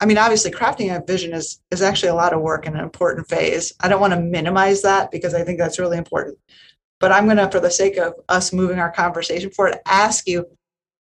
I 0.00 0.04
mean, 0.04 0.18
obviously, 0.18 0.50
crafting 0.50 0.94
a 0.94 1.04
vision 1.04 1.32
is, 1.32 1.60
is 1.70 1.80
actually 1.80 2.08
a 2.08 2.14
lot 2.14 2.32
of 2.32 2.42
work 2.42 2.66
and 2.66 2.76
an 2.76 2.82
important 2.82 3.28
phase. 3.28 3.72
I 3.80 3.88
don't 3.88 4.00
want 4.00 4.12
to 4.12 4.20
minimize 4.20 4.82
that 4.82 5.12
because 5.12 5.32
I 5.32 5.44
think 5.44 5.58
that's 5.58 5.78
really 5.78 5.96
important. 5.96 6.38
But 6.98 7.12
I'm 7.12 7.26
going 7.26 7.36
to, 7.36 7.50
for 7.50 7.60
the 7.60 7.70
sake 7.70 7.98
of 7.98 8.14
us 8.28 8.52
moving 8.52 8.80
our 8.80 8.90
conversation 8.90 9.50
forward, 9.50 9.78
ask 9.86 10.26
you 10.26 10.46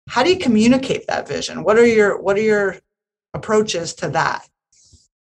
how 0.08 0.22
do 0.22 0.30
you 0.30 0.38
communicate 0.38 1.06
that 1.06 1.28
vision? 1.28 1.62
What 1.62 1.78
are 1.78 1.86
your 1.86 2.20
what 2.20 2.36
are 2.36 2.42
your 2.42 2.76
approaches 3.34 3.94
to 3.94 4.08
that? 4.10 4.48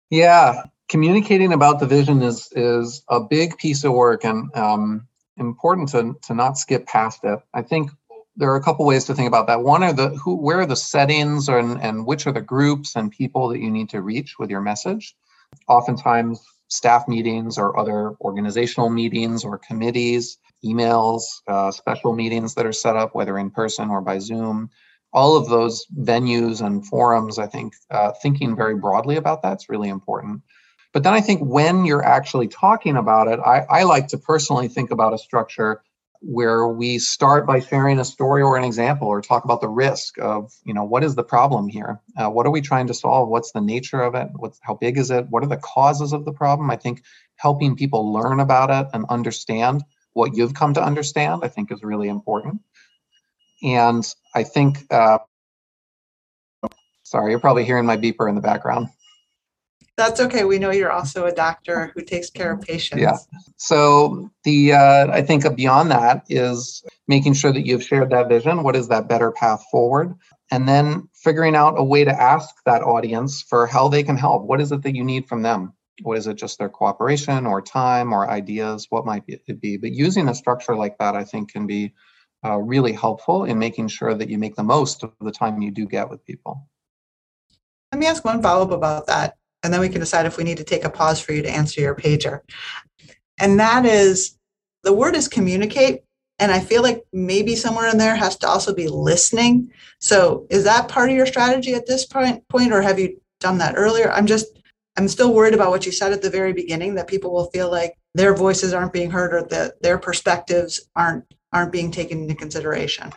Yeah, 0.10 0.64
communicating 0.88 1.54
about 1.54 1.80
the 1.80 1.88
vision 1.88 2.22
is 2.22 2.50
is 2.54 3.04
a 3.10 3.20
big 3.20 3.58
piece 3.58 3.84
of 3.84 3.94
work 3.94 4.24
and 4.24 4.56
um, 4.56 5.08
important 5.38 5.90
to 5.90 6.16
to 6.24 6.34
not 6.34 6.58
skip 6.58 6.86
past 6.86 7.24
it. 7.24 7.40
I 7.54 7.62
think 7.62 7.92
there 8.38 8.52
are 8.52 8.58
a 8.58 8.64
couple 8.64 8.86
ways 8.86 9.06
to 9.06 9.16
think 9.16 9.28
about 9.28 9.48
that. 9.48 9.62
One 9.62 9.84
are 9.84 9.94
the 9.94 10.10
who, 10.10 10.36
where 10.36 10.60
are 10.60 10.66
the 10.66 10.76
settings 10.76 11.50
and 11.50 11.82
and 11.82 12.06
which 12.06 12.28
are 12.28 12.34
the 12.34 12.42
groups 12.42 12.96
and 12.96 13.12
people 13.12 13.50
that 13.50 13.60
you 13.60 13.72
need 13.72 13.90
to 13.90 14.02
reach 14.02 14.36
with 14.38 14.50
your 14.50 14.62
message. 14.62 15.16
Oftentimes, 15.68 16.44
staff 16.68 17.08
meetings 17.08 17.58
or 17.58 17.80
other 17.80 18.16
organizational 18.22 18.90
meetings 18.90 19.44
or 19.44 19.58
committees, 19.58 20.38
emails, 20.64 21.24
uh, 21.48 21.72
special 21.72 22.14
meetings 22.14 22.56
that 22.56 22.66
are 22.66 22.74
set 22.74 22.96
up, 22.96 23.16
whether 23.16 23.38
in 23.38 23.50
person 23.50 23.90
or 23.90 24.02
by 24.02 24.20
Zoom 24.20 24.70
all 25.16 25.38
of 25.38 25.50
those 25.50 25.88
venues 25.98 26.64
and 26.64 26.86
forums, 26.86 27.40
I 27.40 27.48
think 27.48 27.74
uh, 27.90 28.12
thinking 28.22 28.56
very 28.56 28.76
broadly 28.76 29.16
about 29.16 29.42
that's 29.42 29.70
really 29.70 29.90
important. 29.90 30.42
But 30.94 31.04
then 31.04 31.14
I 31.14 31.22
think 31.22 31.42
when 31.42 31.86
you're 31.86 32.06
actually 32.06 32.48
talking 32.48 32.98
about 32.98 33.28
it, 33.28 33.40
I, 33.40 33.62
I 33.70 33.84
like 33.84 34.08
to 34.10 34.18
personally 34.18 34.68
think 34.68 34.92
about 34.92 35.14
a 35.14 35.18
structure 35.18 35.82
where 36.22 36.68
we 36.68 37.00
start 37.00 37.46
by 37.46 37.60
sharing 37.60 38.00
a 38.00 38.06
story 38.06 38.42
or 38.42 38.58
an 38.58 38.64
example 38.64 39.08
or 39.08 39.22
talk 39.22 39.46
about 39.46 39.62
the 39.62 39.70
risk 39.70 40.18
of 40.20 40.52
you 40.66 40.74
know 40.74 40.84
what 40.84 41.04
is 41.04 41.16
the 41.16 41.24
problem 41.24 41.68
here? 41.68 42.02
Uh, 42.18 42.30
what 42.30 42.46
are 42.46 42.52
we 42.52 42.62
trying 42.62 42.88
to 42.88 42.94
solve? 42.94 43.30
What's 43.30 43.52
the 43.52 43.62
nature 43.62 44.02
of 44.02 44.16
it? 44.16 44.28
What's 44.36 44.60
how 44.64 44.76
big 44.76 44.98
is 44.98 45.12
it? 45.12 45.28
What 45.30 45.44
are 45.44 45.50
the 45.50 45.58
causes 45.58 46.14
of 46.14 46.26
the 46.26 46.32
problem? 46.32 46.70
I 46.72 46.76
think 46.78 47.04
helping 47.38 47.76
people 47.76 48.14
learn 48.14 48.40
about 48.40 48.70
it 48.70 48.88
and 48.94 49.06
understand 49.10 49.84
what 50.16 50.36
you've 50.36 50.54
come 50.54 50.74
to 50.74 50.84
understand 50.84 51.42
i 51.44 51.48
think 51.48 51.72
is 51.72 51.84
really 51.84 52.08
important 52.08 52.60
and 53.64 54.06
I 54.34 54.44
think, 54.44 54.86
uh, 54.92 55.20
sorry, 57.04 57.32
you're 57.32 57.40
probably 57.40 57.66
hearing 57.66 57.86
my 57.86 57.98
beeper 57.98 58.28
in 58.28 58.36
the 58.36 58.42
background. 58.42 58.90
That's 59.98 60.20
okay. 60.20 60.44
We 60.44 60.60
know 60.60 60.72
you're 60.72 60.92
also 60.92 61.26
a 61.26 61.32
doctor 61.32 61.92
who 61.96 62.02
takes 62.02 62.30
care 62.30 62.52
of 62.52 62.62
patients. 62.62 63.02
Yeah. 63.02 63.18
So 63.56 64.30
the 64.44 64.74
uh, 64.74 65.08
I 65.10 65.22
think 65.22 65.44
beyond 65.56 65.90
that 65.92 66.26
is 66.28 66.84
making 67.08 67.34
sure 67.34 67.54
that 67.54 67.66
you've 67.66 67.84
shared 67.84 68.10
that 68.10 68.28
vision. 68.28 68.64
What 68.64 68.76
is 68.76 68.90
that 68.90 69.08
better 69.08 69.32
path 69.32 69.64
forward? 69.72 70.14
And 70.52 70.68
then 70.68 71.08
figuring 71.14 71.56
out 71.56 71.76
a 71.78 71.84
way 71.84 72.04
to 72.04 72.12
ask 72.12 72.54
that 72.66 72.82
audience 72.82 73.42
for 73.42 73.68
how 73.68 73.88
they 73.88 74.04
can 74.04 74.18
help. 74.18 74.44
What 74.44 74.60
is 74.60 74.74
it 74.74 74.84
that 74.84 74.96
you 74.96 75.04
need 75.04 75.28
from 75.28 75.44
them? 75.44 75.74
What 76.02 76.18
is 76.18 76.28
it 76.28 76.36
just 76.36 76.60
their 76.60 76.70
cooperation 76.70 77.46
or 77.46 77.62
time 77.62 78.12
or 78.12 78.30
ideas? 78.30 78.88
What 78.90 79.06
might 79.06 79.24
it 79.28 79.62
be? 79.62 79.78
But 79.78 79.94
using 79.94 80.28
a 80.28 80.36
structure 80.36 80.76
like 80.76 80.98
that, 80.98 81.16
I 81.16 81.24
think, 81.24 81.54
can 81.54 81.68
be 81.68 81.94
uh, 82.46 82.58
really 82.58 82.94
helpful 82.94 83.46
in 83.46 83.58
making 83.58 83.88
sure 83.88 84.14
that 84.14 84.30
you 84.30 84.38
make 84.38 84.56
the 84.56 84.64
most 84.64 85.04
of 85.04 85.12
the 85.20 85.32
time 85.32 85.62
you 85.62 85.72
do 85.72 85.86
get 85.86 86.10
with 86.10 86.24
people. 86.26 86.68
Let 87.92 88.00
me 88.00 88.06
ask 88.06 88.24
one 88.24 88.42
follow 88.42 88.66
up 88.66 88.72
about 88.72 89.08
that, 89.08 89.36
and 89.64 89.74
then 89.74 89.82
we 89.82 89.90
can 89.90 90.00
decide 90.00 90.26
if 90.26 90.38
we 90.38 90.44
need 90.44 90.58
to 90.58 90.64
take 90.64 90.84
a 90.84 90.90
pause 90.90 91.20
for 91.20 91.34
you 91.34 91.42
to 91.42 91.50
answer 91.50 91.82
your 91.82 91.96
pager. 91.96 92.42
And 93.40 93.60
that 93.60 93.86
is 93.86 94.38
the 94.84 94.94
word 94.94 95.16
is 95.16 95.28
communicate. 95.28 96.04
And 96.38 96.52
I 96.52 96.60
feel 96.60 96.84
like 96.84 97.04
maybe 97.14 97.56
somewhere 97.56 97.90
in 97.90 97.98
there 97.98 98.16
has 98.16 98.38
to 98.38 98.48
also 98.48 98.74
be 98.74 98.88
listening. 98.88 99.72
So 100.00 100.46
is 100.50 100.66
that 100.66 100.90
part 100.90 101.10
of 101.10 101.16
your 101.16 101.26
strategy 101.26 101.74
at 101.74 101.88
this 101.88 102.06
point, 102.06 102.48
point 102.50 102.74
or 102.74 102.82
have 102.82 103.00
you 103.00 103.20
done 103.40 103.58
that 103.60 103.76
earlier? 103.78 104.12
I'm 104.12 104.28
just, 104.28 104.48
I'm 104.98 105.08
still 105.08 105.34
worried 105.34 105.54
about 105.54 105.72
what 105.72 105.86
you 105.86 105.92
said 105.94 106.12
at 106.12 106.22
the 106.22 106.30
very 106.30 106.52
beginning 106.52 106.96
that 106.96 107.08
people 107.08 107.34
will 107.34 107.50
feel 107.52 107.72
like 107.72 107.98
their 108.14 108.36
voices 108.36 108.74
aren't 108.74 108.94
being 108.94 109.12
heard 109.12 109.34
or 109.34 109.44
that 109.48 109.82
their 109.82 109.98
perspectives 109.98 110.90
aren't 110.96 111.24
aren't 111.56 111.72
being 111.72 111.90
taken 111.90 112.24
into 112.24 112.36
consideration. 112.36 113.12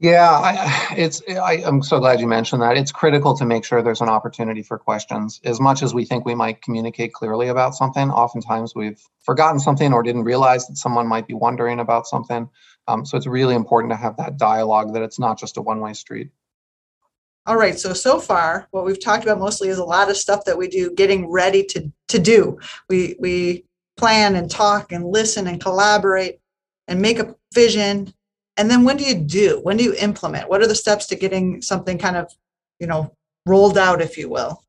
Yeah, 0.00 0.30
I, 0.30 0.94
it's. 0.96 1.22
I, 1.28 1.56
am 1.58 1.82
so 1.82 1.98
glad 1.98 2.20
you 2.20 2.26
mentioned 2.26 2.62
that. 2.62 2.76
It's 2.76 2.92
critical 2.92 3.36
to 3.36 3.44
make 3.44 3.64
sure 3.64 3.82
there's 3.82 4.00
an 4.00 4.08
opportunity 4.08 4.62
for 4.62 4.78
questions. 4.78 5.40
As 5.44 5.60
much 5.60 5.82
as 5.82 5.94
we 5.94 6.04
think 6.04 6.24
we 6.24 6.34
might 6.34 6.62
communicate 6.62 7.12
clearly 7.12 7.48
about 7.48 7.74
something, 7.74 8.10
oftentimes 8.10 8.74
we've 8.74 9.00
forgotten 9.22 9.58
something 9.60 9.92
or 9.92 10.02
didn't 10.02 10.24
realize 10.24 10.66
that 10.66 10.76
someone 10.76 11.06
might 11.06 11.26
be 11.26 11.34
wondering 11.34 11.80
about 11.80 12.06
something. 12.06 12.48
Um, 12.86 13.04
so 13.04 13.16
it's 13.16 13.26
really 13.26 13.54
important 13.54 13.92
to 13.92 13.96
have 13.96 14.16
that 14.16 14.36
dialogue. 14.36 14.94
That 14.94 15.02
it's 15.02 15.18
not 15.18 15.38
just 15.38 15.56
a 15.56 15.62
one-way 15.62 15.94
street. 15.94 16.30
All 17.46 17.56
right. 17.56 17.78
So 17.78 17.92
so 17.92 18.20
far, 18.20 18.68
what 18.70 18.84
we've 18.84 19.02
talked 19.02 19.24
about 19.24 19.38
mostly 19.38 19.68
is 19.68 19.78
a 19.78 19.84
lot 19.84 20.10
of 20.10 20.16
stuff 20.16 20.44
that 20.44 20.58
we 20.58 20.68
do, 20.68 20.92
getting 20.94 21.30
ready 21.30 21.64
to 21.64 21.90
to 22.08 22.18
do. 22.18 22.58
We 22.88 23.16
we 23.20 23.64
plan 23.96 24.34
and 24.34 24.50
talk 24.50 24.92
and 24.92 25.06
listen 25.06 25.46
and 25.46 25.60
collaborate 25.60 26.40
and 26.88 27.00
make 27.00 27.18
a 27.18 27.34
vision. 27.52 28.12
And 28.56 28.70
then 28.70 28.84
when 28.84 28.96
do 28.96 29.04
you 29.04 29.14
do? 29.14 29.60
When 29.62 29.76
do 29.76 29.84
you 29.84 29.94
implement? 29.94 30.48
What 30.48 30.62
are 30.62 30.66
the 30.66 30.74
steps 30.74 31.06
to 31.06 31.16
getting 31.16 31.62
something 31.62 31.98
kind 31.98 32.16
of 32.16 32.32
you 32.78 32.86
know 32.86 33.14
rolled 33.46 33.78
out 33.78 34.00
if 34.00 34.18
you 34.18 34.28
will? 34.28 34.62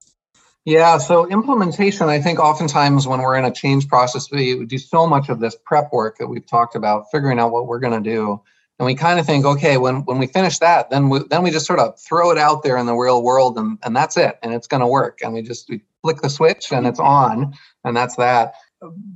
Yeah 0.66 0.98
so 0.98 1.28
implementation 1.30 2.10
i 2.10 2.20
think 2.20 2.40
oftentimes 2.40 3.08
when 3.08 3.22
we're 3.22 3.38
in 3.38 3.46
a 3.46 3.52
change 3.52 3.88
process 3.88 4.32
we 4.32 4.66
do 4.66 4.80
so 4.80 5.06
much 5.06 5.30
of 5.30 5.40
this 5.40 5.56
prep 5.64 5.94
work 5.94 6.18
that 6.18 6.28
we've 6.28 6.46
talked 6.46 6.76
about 6.76 7.06
figuring 7.12 7.40
out 7.40 7.52
what 7.52 7.68
we're 7.68 7.80
going 7.80 8.04
to 8.04 8.10
do. 8.10 8.42
And 8.78 8.86
we 8.86 8.96
kind 8.96 9.20
of 9.20 9.26
think 9.26 9.46
okay 9.46 9.78
when 9.78 10.04
when 10.06 10.18
we 10.18 10.28
finish 10.28 10.60
that 10.60 10.90
then 10.90 11.10
we 11.10 11.20
then 11.30 11.44
we 11.44 11.52
just 11.52 11.66
sort 11.66 11.80
of 11.80 12.00
throw 12.00 12.32
it 12.32 12.38
out 12.38 12.64
there 12.64 12.78
in 12.78 12.88
the 12.88 12.96
real 12.96 13.22
world 13.24 13.58
and 13.58 13.78
and 13.84 13.96
that's 13.96 14.18
it 14.18 14.38
and 14.42 14.54
it's 14.54 14.68
going 14.68 14.82
to 14.82 14.88
work. 14.88 15.20
And 15.22 15.34
we 15.34 15.42
just 15.44 15.70
we 15.70 15.82
flick 16.02 16.22
the 16.22 16.30
switch 16.30 16.72
and 16.72 16.86
it's 16.88 17.00
on 17.00 17.54
and 17.84 17.96
that's 17.96 18.16
that 18.16 18.56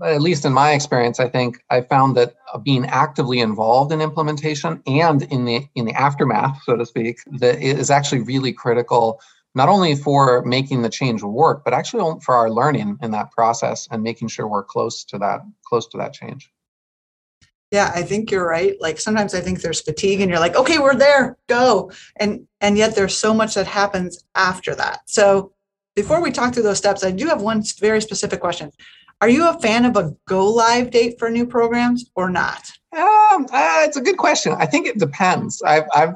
at 0.03 0.21
least 0.21 0.45
in 0.45 0.53
my 0.53 0.71
experience, 0.71 1.19
I 1.19 1.27
think 1.29 1.63
I 1.69 1.81
found 1.81 2.15
that 2.17 2.35
being 2.63 2.85
actively 2.85 3.39
involved 3.39 3.91
in 3.91 4.01
implementation 4.01 4.81
and 4.87 5.23
in 5.23 5.45
the 5.45 5.67
in 5.75 5.85
the 5.85 5.93
aftermath, 5.93 6.61
so 6.63 6.75
to 6.75 6.85
speak, 6.85 7.19
that 7.39 7.61
is 7.61 7.89
actually 7.89 8.21
really 8.21 8.53
critical, 8.53 9.21
not 9.55 9.69
only 9.69 9.95
for 9.95 10.43
making 10.45 10.81
the 10.81 10.89
change 10.89 11.23
work, 11.23 11.63
but 11.63 11.73
actually 11.73 12.19
for 12.21 12.35
our 12.35 12.49
learning 12.49 12.97
in 13.01 13.11
that 13.11 13.31
process 13.31 13.87
and 13.91 14.03
making 14.03 14.27
sure 14.27 14.47
we're 14.47 14.63
close 14.63 15.03
to 15.05 15.17
that 15.17 15.41
close 15.65 15.87
to 15.87 15.97
that 15.97 16.13
change. 16.13 16.51
Yeah, 17.71 17.91
I 17.93 18.01
think 18.01 18.31
you're 18.31 18.47
right. 18.47 18.75
Like 18.81 18.99
sometimes 18.99 19.35
I 19.35 19.41
think 19.41 19.61
there's 19.61 19.81
fatigue 19.81 20.21
and 20.21 20.29
you're 20.29 20.39
like, 20.39 20.55
okay, 20.55 20.79
we're 20.79 20.95
there, 20.95 21.37
go. 21.47 21.91
And 22.15 22.47
and 22.61 22.77
yet 22.77 22.95
there's 22.95 23.17
so 23.17 23.33
much 23.33 23.53
that 23.55 23.67
happens 23.67 24.23
after 24.35 24.73
that. 24.75 25.01
So 25.05 25.53
before 25.95 26.21
we 26.21 26.31
talk 26.31 26.53
through 26.53 26.63
those 26.63 26.77
steps, 26.77 27.03
I 27.03 27.11
do 27.11 27.27
have 27.27 27.41
one 27.41 27.61
very 27.79 28.01
specific 28.01 28.39
question. 28.39 28.71
Are 29.21 29.29
you 29.29 29.49
a 29.49 29.59
fan 29.59 29.85
of 29.85 29.97
a 29.97 30.15
go 30.27 30.47
live 30.49 30.91
date 30.91 31.19
for 31.19 31.29
new 31.29 31.45
programs 31.45 32.09
or 32.15 32.29
not? 32.29 32.71
Um, 32.93 33.47
uh, 33.51 33.83
it's 33.83 33.97
a 33.97 34.01
good 34.01 34.17
question. 34.17 34.53
I 34.53 34.65
think 34.65 34.87
it 34.87 34.97
depends. 34.97 35.61
I've, 35.61 35.83
I've 35.93 36.15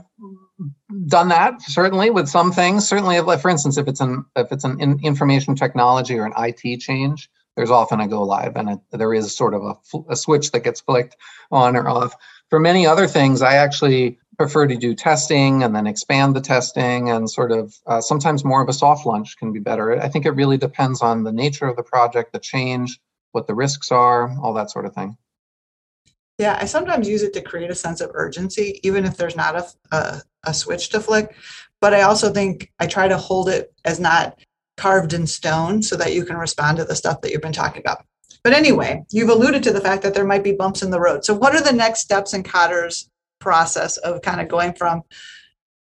done 1.08 1.28
that 1.28 1.62
certainly 1.62 2.10
with 2.10 2.30
some 2.30 2.52
things. 2.52 2.88
Certainly, 2.88 3.18
if, 3.18 3.42
for 3.42 3.50
instance, 3.50 3.78
if 3.78 3.88
it's 3.88 4.00
an 4.00 4.26
if 4.36 4.52
it's 4.52 4.64
an 4.64 4.80
in 4.80 5.00
information 5.04 5.56
technology 5.56 6.18
or 6.18 6.26
an 6.26 6.34
IT 6.38 6.80
change, 6.80 7.30
there's 7.56 7.72
often 7.72 8.00
a 8.00 8.08
go 8.08 8.24
live, 8.24 8.56
and 8.56 8.80
there 8.92 9.14
is 9.14 9.36
sort 9.36 9.54
of 9.54 9.64
a, 9.64 9.98
a 10.10 10.16
switch 10.16 10.52
that 10.52 10.64
gets 10.64 10.82
flicked 10.82 11.18
on 11.52 11.76
or 11.76 11.90
off. 11.90 12.16
For 12.50 12.60
many 12.60 12.88
other 12.88 13.08
things, 13.08 13.42
I 13.42 13.56
actually 13.56 14.20
prefer 14.38 14.68
to 14.68 14.76
do 14.76 14.96
testing 14.96 15.64
and 15.64 15.76
then 15.76 15.88
expand 15.88 16.36
the 16.36 16.42
testing 16.42 17.10
and 17.10 17.30
sort 17.30 17.52
of 17.52 17.76
uh, 17.86 18.02
sometimes 18.02 18.44
more 18.44 18.62
of 18.62 18.70
a 18.70 18.74
soft 18.74 19.06
launch 19.06 19.38
can 19.38 19.52
be 19.52 19.60
better. 19.60 20.00
I 20.02 20.10
think 20.10 20.26
it 20.26 20.32
really 20.32 20.58
depends 20.58 21.02
on 21.02 21.24
the 21.24 21.32
nature 21.32 21.68
of 21.68 21.76
the 21.76 21.84
project, 21.84 22.34
the 22.34 22.40
change, 22.40 23.00
what 23.32 23.48
the 23.48 23.56
risks 23.56 23.92
are, 23.92 24.36
all 24.40 24.54
that 24.54 24.72
sort 24.72 24.86
of 24.86 24.94
thing. 24.94 25.18
Yeah, 26.40 26.58
I 26.60 26.66
sometimes 26.66 27.08
use 27.08 27.22
it 27.22 27.34
to 27.34 27.42
create 27.42 27.70
a 27.70 27.76
sense 27.76 28.02
of 28.02 28.10
urgency, 28.14 28.80
even 28.84 29.06
if 29.06 29.18
there's 29.18 29.36
not 29.36 29.56
a, 29.56 29.96
a, 29.96 30.22
a 30.46 30.54
switch 30.54 30.90
to 30.90 31.00
flick. 31.00 31.36
But 31.80 31.94
I 31.94 32.02
also 32.02 32.32
think 32.32 32.72
I 32.80 32.88
try 32.88 33.08
to 33.08 33.18
hold 33.18 33.50
it 33.50 33.74
as 33.86 34.00
not 34.00 34.40
carved 34.78 35.14
in 35.14 35.28
stone 35.28 35.84
so 35.84 35.96
that 35.96 36.14
you 36.14 36.26
can 36.26 36.38
respond 36.38 36.78
to 36.78 36.86
the 36.86 36.96
stuff 36.96 37.22
that 37.22 37.32
you've 37.32 37.42
been 37.42 37.54
talking 37.54 37.82
about. 37.82 38.06
But 38.44 38.54
anyway, 38.54 39.04
you've 39.12 39.30
alluded 39.30 39.64
to 39.64 39.72
the 39.72 39.80
fact 39.80 40.02
that 40.04 40.14
there 40.14 40.26
might 40.26 40.44
be 40.44 40.52
bumps 40.52 40.82
in 40.82 40.90
the 40.90 41.00
road. 41.00 41.24
So, 41.24 41.34
what 41.34 41.56
are 41.56 41.62
the 41.62 41.72
next 41.72 42.02
steps 42.02 42.34
in 42.34 42.44
Kotter's 42.44 43.10
process 43.44 43.98
of 43.98 44.22
kind 44.22 44.42
of 44.42 44.48
going 44.48 44.74
from 44.74 45.04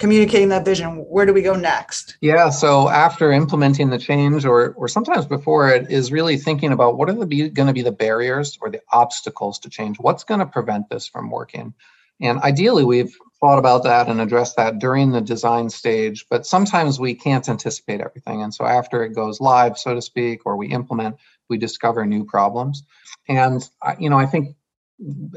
communicating 0.00 0.48
that 0.48 0.64
vision 0.64 1.04
where 1.10 1.26
do 1.26 1.32
we 1.32 1.42
go 1.42 1.54
next? 1.54 2.16
Yeah 2.22 2.48
so 2.48 2.88
after 2.88 3.30
implementing 3.30 3.90
the 3.90 3.98
change 3.98 4.44
or 4.46 4.72
or 4.72 4.88
sometimes 4.88 5.26
before 5.26 5.68
it 5.68 5.90
is 5.90 6.10
really 6.10 6.38
thinking 6.38 6.72
about 6.72 6.96
what 6.96 7.10
are 7.10 7.12
the 7.12 7.50
going 7.50 7.68
to 7.68 7.74
be 7.74 7.82
the 7.82 7.92
barriers 7.92 8.58
or 8.62 8.70
the 8.70 8.80
obstacles 8.92 9.58
to 9.60 9.68
change? 9.68 9.98
What's 10.00 10.24
going 10.24 10.40
to 10.40 10.46
prevent 10.46 10.88
this 10.88 11.06
from 11.06 11.30
working? 11.30 11.74
And 12.22 12.40
ideally 12.40 12.84
we've 12.84 13.14
thought 13.40 13.58
about 13.58 13.84
that 13.84 14.08
and 14.08 14.20
addressed 14.20 14.56
that 14.56 14.78
during 14.78 15.12
the 15.12 15.20
design 15.20 15.68
stage 15.68 16.24
but 16.30 16.46
sometimes 16.46 16.98
we 16.98 17.14
can't 17.14 17.48
anticipate 17.48 18.00
everything. 18.00 18.42
And 18.42 18.54
so 18.54 18.64
after 18.64 19.04
it 19.04 19.14
goes 19.14 19.38
live 19.38 19.76
so 19.76 19.94
to 19.94 20.02
speak 20.02 20.46
or 20.46 20.56
we 20.56 20.68
implement 20.68 21.16
we 21.50 21.58
discover 21.58 22.06
new 22.06 22.24
problems. 22.24 22.84
And 23.28 23.62
you 23.98 24.08
know 24.08 24.18
i 24.18 24.24
think 24.24 24.56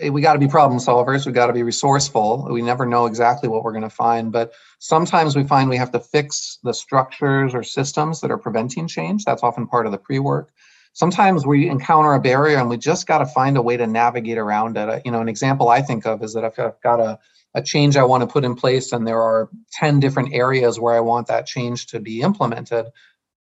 Eh, 0.01 0.09
we 0.09 0.21
got 0.21 0.33
to 0.33 0.39
be 0.39 0.47
problem 0.47 0.79
solvers 0.79 1.25
we 1.25 1.31
got 1.31 1.47
to 1.47 1.53
be 1.53 1.63
resourceful 1.63 2.47
we 2.51 2.61
never 2.61 2.85
know 2.85 3.05
exactly 3.05 3.47
what 3.47 3.63
we're 3.63 3.71
going 3.71 3.83
to 3.83 3.89
find 3.89 4.31
but 4.31 4.51
sometimes 4.79 5.35
we 5.35 5.43
find 5.43 5.69
we 5.69 5.77
have 5.77 5.91
to 5.91 5.99
fix 5.99 6.59
the 6.63 6.73
structures 6.73 7.53
or 7.53 7.63
systems 7.63 8.19
that 8.19 8.31
are 8.31 8.37
preventing 8.37 8.87
change 8.87 9.23
that's 9.23 9.43
often 9.43 9.65
part 9.65 9.85
of 9.85 9.91
the 9.91 9.97
pre-work. 9.97 10.49
Sometimes 10.91 11.45
we 11.45 11.69
encounter 11.69 12.13
a 12.13 12.19
barrier 12.19 12.57
and 12.57 12.69
we 12.69 12.77
just 12.77 13.07
got 13.07 13.19
to 13.19 13.25
find 13.25 13.57
a 13.57 13.61
way 13.61 13.77
to 13.77 13.87
navigate 13.87 14.37
around 14.37 14.77
it. 14.77 15.01
You 15.05 15.11
know 15.11 15.21
an 15.21 15.29
example 15.29 15.69
i 15.69 15.81
think 15.81 16.05
of 16.05 16.21
is 16.23 16.33
that 16.33 16.43
if 16.43 16.59
i've 16.59 16.81
got 16.81 16.99
a, 16.99 17.17
a 17.53 17.61
change 17.61 17.95
i 17.95 18.03
want 18.03 18.21
to 18.21 18.27
put 18.27 18.43
in 18.43 18.55
place 18.55 18.91
and 18.91 19.07
there 19.07 19.21
are 19.21 19.49
10 19.71 20.01
different 20.01 20.33
areas 20.33 20.77
where 20.77 20.93
i 20.93 20.99
want 20.99 21.27
that 21.27 21.45
change 21.45 21.87
to 21.87 22.01
be 22.01 22.21
implemented 22.21 22.87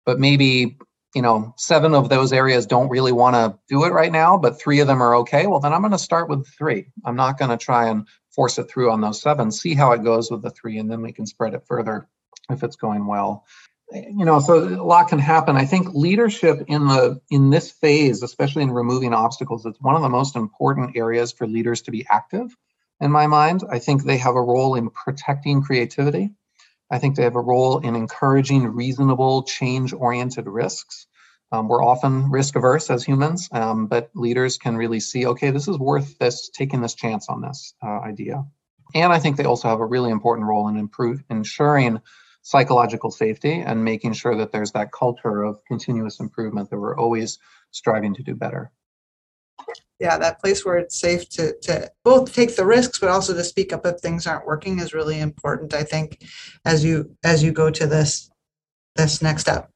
but 0.07 0.21
maybe 0.21 0.77
you 1.15 1.23
know, 1.23 1.55
seven 1.57 1.95
of 1.95 2.09
those 2.09 2.33
areas 2.33 2.67
don't 2.67 2.89
really 2.89 3.13
want 3.13 3.35
to 3.37 3.59
do 3.69 3.85
it 3.85 3.93
right 3.93 4.13
now, 4.13 4.39
but 4.39 4.61
three 4.61 4.81
of 4.81 4.87
them 4.87 5.03
are 5.03 5.17
okay, 5.17 5.47
well, 5.47 5.61
then 5.61 5.73
I'm 5.73 5.83
going 5.83 5.93
to 5.93 5.99
start 5.99 6.29
with 6.29 6.47
three. 6.47 6.87
I'm 7.05 7.17
not 7.17 7.39
going 7.39 7.51
to 7.51 7.57
try 7.57 7.89
and 7.89 8.09
force 8.35 8.59
it 8.59 8.71
through 8.71 8.91
on 8.91 9.01
those 9.01 9.21
seven, 9.21 9.51
see 9.51 9.75
how 9.75 9.93
it 9.93 10.03
goes 10.03 10.31
with 10.31 10.43
the 10.43 10.51
three, 10.51 10.79
and 10.79 10.91
then 10.91 11.03
we 11.03 11.13
can 11.13 11.27
spread 11.27 11.55
it 11.55 11.67
further 11.67 12.09
if 12.51 12.63
it's 12.63 12.77
going 12.77 13.07
well. 13.07 13.45
You 13.93 14.25
know, 14.25 14.41
so 14.41 14.59
a 14.59 14.83
lot 14.83 15.09
can 15.09 15.19
happen. 15.19 15.57
I 15.57 15.67
think 15.67 15.93
leadership 15.93 16.65
in 16.67 16.87
the 16.87 17.21
in 17.31 17.51
this 17.51 17.71
phase, 17.71 18.23
especially 18.23 18.63
in 18.63 18.71
removing 18.71 19.13
obstacles, 19.13 19.67
it's 19.67 19.81
one 19.83 19.97
of 19.97 20.03
the 20.03 20.09
most 20.09 20.35
important 20.35 20.97
areas 20.97 21.31
for 21.31 21.47
leaders 21.47 21.83
to 21.83 21.91
be 21.91 22.07
active. 22.09 22.57
In 23.01 23.11
my 23.11 23.27
mind, 23.27 23.65
I 23.71 23.81
think 23.81 24.03
they 24.03 24.17
have 24.17 24.35
a 24.35 24.41
role 24.43 24.77
in 24.77 24.89
protecting 24.89 25.61
creativity 25.61 26.31
I 26.93 26.99
think 26.99 27.17
they 27.17 27.23
have 27.23 27.37
a 27.37 27.41
role 27.41 27.79
in 27.79 27.97
encouraging 27.97 28.67
reasonable, 28.67 29.45
change 29.45 29.95
oriented 29.95 30.47
risks. 30.47 31.07
Um, 31.51 31.67
we're 31.67 31.83
often 31.83 32.31
risk 32.31 32.55
averse 32.55 32.91
as 32.91 33.03
humans, 33.03 33.49
um, 33.53 33.87
but 33.87 34.11
leaders 34.15 34.59
can 34.59 34.77
really 34.77 35.01
see 35.01 35.27
okay, 35.27 35.51
this 35.51 35.69
is 35.69 35.79
worth 35.79 36.19
this, 36.19 36.51
taking 36.51 36.83
this 36.83 36.95
chance 36.95 37.29
on 37.31 37.41
this 37.41 37.75
uh, 37.83 38.01
idea. 38.01 38.45
And 38.95 39.11
I 39.11 39.19
think 39.19 39.39
they 39.39 39.45
also 39.45 39.69
have 39.69 39.81
a 39.81 39.87
really 39.87 40.11
important 40.11 40.47
role 40.47 40.69
in 40.69 40.77
improve, 40.77 41.25
ensuring 41.31 41.99
psychological 42.43 43.11
safety 43.11 43.53
and 43.53 43.85
making 43.85 44.13
sure 44.13 44.37
that 44.37 44.53
there's 44.53 44.73
that 44.73 44.93
culture 44.93 45.43
of 45.43 45.65
continuous 45.65 46.21
improvement 46.21 46.69
that 46.69 46.79
we're 46.79 46.97
always 46.97 47.39
striving 47.71 48.15
to 48.15 48.23
do 48.23 48.35
better 48.35 48.71
yeah, 50.03 50.19
that 50.19 50.41
place 50.41 50.65
where 50.65 50.79
it's 50.79 50.99
safe 50.99 51.29
to 51.31 51.55
to 51.63 51.89
both 52.03 52.35
take 52.35 52.57
the 52.57 52.67
risks, 52.67 52.99
but 52.99 53.09
also 53.09 53.33
to 53.33 53.45
speak 53.45 53.73
up 53.73 53.87
if 53.87 54.01
things 54.01 54.27
aren't 54.27 54.47
working 54.47 54.81
is 54.81 54.93
really 54.93 55.21
important. 55.21 55.73
I 55.75 55.85
think 55.85 56.27
as 56.65 56.85
you 56.85 57.17
as 57.23 57.45
you 57.45 57.53
go 57.53 57.71
to 57.71 57.87
this 57.87 58.29
this 58.97 59.23
next 59.23 59.43
step. 59.43 59.71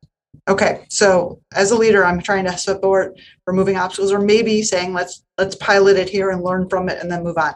Okay, 0.49 0.85
so 0.89 1.41
as 1.55 1.71
a 1.71 1.77
leader, 1.77 2.05
I'm 2.05 2.21
trying 2.21 2.45
to 2.47 2.59
support 2.59 3.17
removing 3.47 3.77
obstacles 3.77 4.13
or 4.13 4.19
maybe 4.19 4.63
saying 4.63 4.93
let's 4.93 5.25
let's 5.39 5.55
pilot 5.55 5.97
it 5.97 6.09
here 6.09 6.31
and 6.31 6.43
learn 6.43 6.69
from 6.69 6.89
it 6.89 7.01
and 7.01 7.11
then 7.11 7.23
move 7.23 7.39
on. 7.39 7.55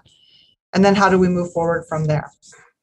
And 0.73 0.85
then 0.85 0.95
how 0.95 1.09
do 1.09 1.19
we 1.19 1.29
move 1.29 1.53
forward 1.53 1.87
from 1.89 2.05
there? 2.05 2.31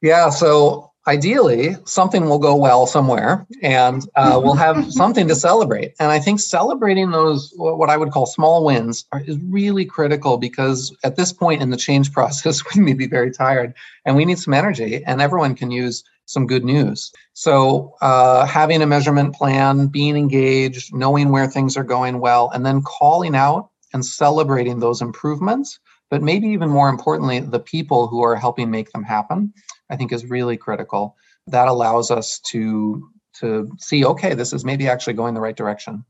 Yeah, 0.02 0.28
so 0.28 0.92
ideally 1.08 1.74
something 1.84 2.28
will 2.28 2.38
go 2.38 2.54
well 2.54 2.86
somewhere 2.86 3.46
and 3.62 4.06
uh, 4.14 4.38
we'll 4.44 4.54
have 4.54 4.92
something 4.92 5.26
to 5.26 5.34
celebrate. 5.34 5.94
And 5.98 6.12
i 6.12 6.20
think 6.20 6.38
celebrating 6.38 7.10
those 7.10 7.52
what 7.56 7.90
i 7.90 7.96
would 7.96 8.10
call 8.10 8.26
small 8.26 8.64
wins 8.64 9.06
are, 9.12 9.20
is 9.20 9.38
really 9.48 9.84
critical 9.84 10.36
because 10.36 10.94
at 11.02 11.16
this 11.16 11.32
point 11.32 11.62
in 11.62 11.70
the 11.70 11.76
change 11.76 12.12
process 12.12 12.62
we 12.74 12.82
may 12.82 12.92
be 12.92 13.06
very 13.06 13.30
tired 13.30 13.74
and 14.04 14.14
we 14.16 14.24
need 14.24 14.38
some 14.38 14.54
energy 14.54 15.02
and 15.04 15.20
everyone 15.20 15.54
can 15.54 15.70
use 15.70 16.04
some 16.26 16.46
good 16.46 16.62
news. 16.62 17.10
So 17.32 17.94
uh, 18.02 18.44
having 18.44 18.82
a 18.82 18.86
measurement 18.86 19.34
plan 19.34 19.86
being 19.86 20.14
engaged 20.14 20.94
knowing 20.94 21.30
where 21.30 21.46
things 21.46 21.74
are 21.78 21.84
going 21.84 22.20
well 22.20 22.50
and 22.50 22.66
then 22.66 22.82
calling 22.82 23.34
out 23.34 23.70
and 23.94 24.04
celebrating 24.04 24.78
those 24.78 25.00
improvements 25.00 25.80
but 26.10 26.22
maybe 26.22 26.48
even 26.48 26.68
more 26.68 26.88
importantly 26.88 27.40
the 27.40 27.60
people 27.60 28.06
who 28.06 28.22
are 28.22 28.36
helping 28.36 28.70
make 28.70 28.90
them 28.92 29.02
happen 29.02 29.52
I 29.90 29.96
think 29.96 30.12
is 30.12 30.26
really 30.26 30.56
critical. 30.56 31.16
That 31.46 31.68
allows 31.68 32.10
us 32.10 32.40
to 32.50 33.08
to 33.40 33.70
see, 33.78 34.04
okay, 34.04 34.34
this 34.34 34.52
is 34.52 34.64
maybe 34.64 34.88
actually 34.88 35.14
going 35.14 35.34
the 35.34 35.40
right 35.40 35.56
direction. 35.56 36.04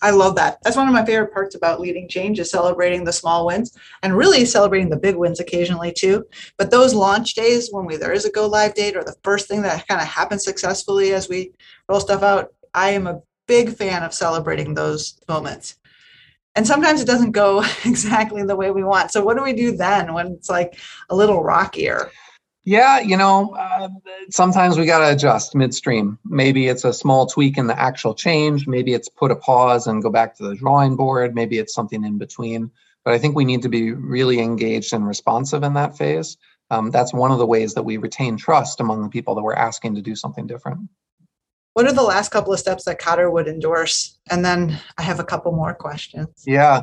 I 0.00 0.10
love 0.10 0.34
that. 0.36 0.58
That's 0.62 0.76
one 0.76 0.88
of 0.88 0.94
my 0.94 1.04
favorite 1.04 1.32
parts 1.32 1.54
about 1.54 1.80
leading 1.80 2.08
change 2.08 2.40
is 2.40 2.50
celebrating 2.50 3.04
the 3.04 3.12
small 3.12 3.46
wins 3.46 3.76
and 4.02 4.16
really 4.16 4.44
celebrating 4.44 4.88
the 4.88 4.96
big 4.96 5.16
wins 5.16 5.38
occasionally 5.38 5.92
too. 5.92 6.24
But 6.56 6.70
those 6.70 6.94
launch 6.94 7.34
days 7.34 7.68
when 7.70 7.84
we 7.84 7.96
there 7.96 8.12
is 8.12 8.24
a 8.24 8.30
go 8.30 8.46
live 8.46 8.74
date 8.74 8.96
or 8.96 9.04
the 9.04 9.16
first 9.22 9.48
thing 9.48 9.62
that 9.62 9.86
kind 9.86 10.00
of 10.00 10.06
happens 10.06 10.44
successfully 10.44 11.12
as 11.12 11.28
we 11.28 11.52
roll 11.88 12.00
stuff 12.00 12.22
out, 12.22 12.52
I 12.74 12.90
am 12.90 13.06
a 13.06 13.20
big 13.46 13.74
fan 13.74 14.02
of 14.02 14.14
celebrating 14.14 14.74
those 14.74 15.18
moments. 15.28 15.76
And 16.54 16.66
sometimes 16.66 17.00
it 17.00 17.06
doesn't 17.06 17.32
go 17.32 17.62
exactly 17.84 18.42
the 18.44 18.56
way 18.56 18.70
we 18.70 18.84
want. 18.84 19.10
So 19.10 19.22
what 19.22 19.36
do 19.36 19.42
we 19.42 19.52
do 19.52 19.76
then 19.76 20.14
when 20.14 20.28
it's 20.28 20.50
like 20.50 20.78
a 21.10 21.16
little 21.16 21.42
rockier? 21.42 22.10
Yeah, 22.64 23.00
you 23.00 23.16
know, 23.16 23.56
uh, 23.56 23.88
sometimes 24.30 24.78
we 24.78 24.86
got 24.86 25.00
to 25.00 25.12
adjust 25.12 25.54
midstream. 25.54 26.18
Maybe 26.24 26.68
it's 26.68 26.84
a 26.84 26.92
small 26.92 27.26
tweak 27.26 27.58
in 27.58 27.66
the 27.66 27.78
actual 27.78 28.14
change. 28.14 28.68
Maybe 28.68 28.94
it's 28.94 29.08
put 29.08 29.32
a 29.32 29.36
pause 29.36 29.88
and 29.88 30.02
go 30.02 30.10
back 30.10 30.36
to 30.36 30.48
the 30.48 30.54
drawing 30.54 30.94
board. 30.94 31.34
Maybe 31.34 31.58
it's 31.58 31.74
something 31.74 32.04
in 32.04 32.18
between. 32.18 32.70
But 33.04 33.14
I 33.14 33.18
think 33.18 33.34
we 33.34 33.44
need 33.44 33.62
to 33.62 33.68
be 33.68 33.92
really 33.92 34.38
engaged 34.38 34.92
and 34.92 35.06
responsive 35.06 35.64
in 35.64 35.74
that 35.74 35.98
phase. 35.98 36.36
Um, 36.70 36.90
that's 36.90 37.12
one 37.12 37.32
of 37.32 37.38
the 37.38 37.46
ways 37.46 37.74
that 37.74 37.82
we 37.82 37.96
retain 37.96 38.36
trust 38.36 38.80
among 38.80 39.02
the 39.02 39.08
people 39.08 39.34
that 39.34 39.42
we're 39.42 39.54
asking 39.54 39.96
to 39.96 40.02
do 40.02 40.14
something 40.14 40.46
different. 40.46 40.88
What 41.74 41.86
are 41.86 41.92
the 41.92 42.02
last 42.02 42.30
couple 42.30 42.52
of 42.52 42.60
steps 42.60 42.84
that 42.84 43.00
Kotter 43.00 43.32
would 43.32 43.48
endorse? 43.48 44.18
And 44.30 44.44
then 44.44 44.78
I 44.98 45.02
have 45.02 45.20
a 45.20 45.24
couple 45.24 45.52
more 45.52 45.74
questions. 45.74 46.28
Yeah. 46.46 46.82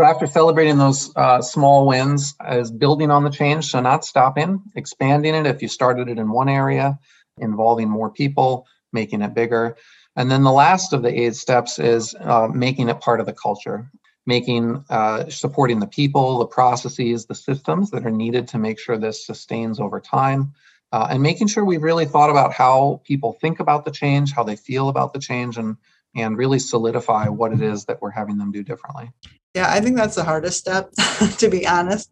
So 0.00 0.06
after 0.06 0.26
celebrating 0.26 0.78
those 0.78 1.14
uh, 1.14 1.42
small 1.42 1.86
wins, 1.86 2.34
as 2.40 2.70
building 2.70 3.10
on 3.10 3.22
the 3.22 3.28
change, 3.28 3.66
so 3.66 3.80
not 3.80 4.02
stopping, 4.02 4.62
expanding 4.74 5.34
it 5.34 5.44
if 5.44 5.60
you 5.60 5.68
started 5.68 6.08
it 6.08 6.18
in 6.18 6.30
one 6.30 6.48
area, 6.48 6.98
involving 7.36 7.90
more 7.90 8.08
people, 8.08 8.66
making 8.94 9.20
it 9.20 9.34
bigger. 9.34 9.76
And 10.16 10.30
then 10.30 10.42
the 10.42 10.52
last 10.52 10.94
of 10.94 11.02
the 11.02 11.20
eight 11.20 11.34
steps 11.36 11.78
is 11.78 12.14
uh, 12.18 12.48
making 12.48 12.88
it 12.88 13.00
part 13.00 13.20
of 13.20 13.26
the 13.26 13.34
culture, 13.34 13.90
making 14.24 14.82
uh, 14.88 15.28
supporting 15.28 15.80
the 15.80 15.86
people, 15.86 16.38
the 16.38 16.46
processes, 16.46 17.26
the 17.26 17.34
systems 17.34 17.90
that 17.90 18.06
are 18.06 18.10
needed 18.10 18.48
to 18.48 18.58
make 18.58 18.78
sure 18.78 18.96
this 18.96 19.26
sustains 19.26 19.78
over 19.78 20.00
time. 20.00 20.54
Uh, 20.92 21.08
and 21.10 21.22
making 21.22 21.46
sure 21.46 21.62
we've 21.62 21.82
really 21.82 22.06
thought 22.06 22.30
about 22.30 22.54
how 22.54 23.02
people 23.04 23.34
think 23.34 23.60
about 23.60 23.84
the 23.84 23.90
change, 23.90 24.32
how 24.32 24.44
they 24.44 24.56
feel 24.56 24.88
about 24.88 25.12
the 25.12 25.20
change, 25.20 25.58
and 25.58 25.76
and 26.14 26.36
really 26.36 26.58
solidify 26.58 27.28
what 27.28 27.52
it 27.52 27.62
is 27.62 27.84
that 27.86 28.00
we're 28.02 28.10
having 28.10 28.38
them 28.38 28.52
do 28.52 28.62
differently. 28.62 29.10
Yeah, 29.54 29.70
I 29.70 29.80
think 29.80 29.96
that's 29.96 30.14
the 30.14 30.24
hardest 30.24 30.58
step, 30.58 30.92
to 31.38 31.48
be 31.48 31.66
honest. 31.66 32.10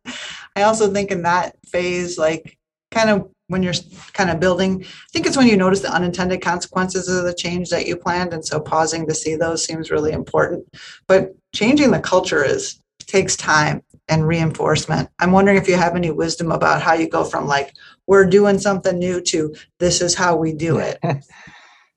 I 0.57 0.63
also 0.63 0.93
think 0.93 1.11
in 1.11 1.23
that 1.23 1.57
phase, 1.67 2.19
like 2.19 2.59
kind 2.91 3.11
of 3.11 3.31
when 3.49 3.63
you're 3.63 3.75
kind 4.13 4.31
of 4.31 4.41
building, 4.41 4.83
I 4.83 4.87
think 5.13 5.27
it's 5.27 5.37
when 5.37 5.47
you 5.47 5.57
notice 5.57 5.81
the 5.81 5.93
unintended 5.93 6.43
consequences 6.43 7.09
of 7.09 7.25
the 7.25 7.35
change 7.35 7.71
that 7.71 7.87
you 7.87 7.97
planned. 7.97 8.33
And 8.33 8.45
so 8.45 8.61
pausing 8.61 9.07
to 9.07 9.15
see 9.15 9.37
those 9.37 9.65
seems 9.65 9.91
really 9.91 10.13
important. 10.13 10.67
But 11.07 11.35
changing 11.55 11.91
the 11.91 12.01
culture 12.01 12.45
is 12.45 12.81
takes 13.01 13.37
time 13.37 13.83
and 14.09 14.27
reinforcement. 14.27 15.09
I'm 15.19 15.33
wondering 15.33 15.57
if 15.57 15.69
you 15.69 15.77
have 15.77 15.97
any 15.97 16.11
wisdom 16.11 16.53
about 16.53 16.83
how 16.83 16.95
you 16.95 17.09
go 17.09 17.25
from 17.25 17.47
like, 17.47 17.73
we're 18.07 18.27
doing 18.27 18.59
something 18.59 18.99
new 18.99 19.21
to 19.23 19.55
this 19.79 20.01
is 20.01 20.15
how 20.15 20.37
we 20.37 20.53
do 20.53 20.79
it. 20.79 20.99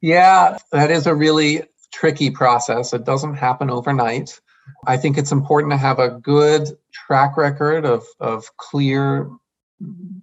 yeah, 0.01 0.57
that 0.71 0.91
is 0.91 1.05
a 1.05 1.15
really 1.15 1.63
tricky 1.91 2.29
process. 2.29 2.93
It 2.93 3.05
doesn't 3.05 3.35
happen 3.35 3.69
overnight. 3.69 4.39
I 4.87 4.97
think 4.97 5.17
it's 5.17 5.31
important 5.31 5.71
to 5.71 5.77
have 5.77 5.99
a 5.99 6.09
good 6.09 6.69
track 6.93 7.37
record 7.37 7.85
of, 7.85 8.03
of 8.19 8.45
clear 8.57 9.29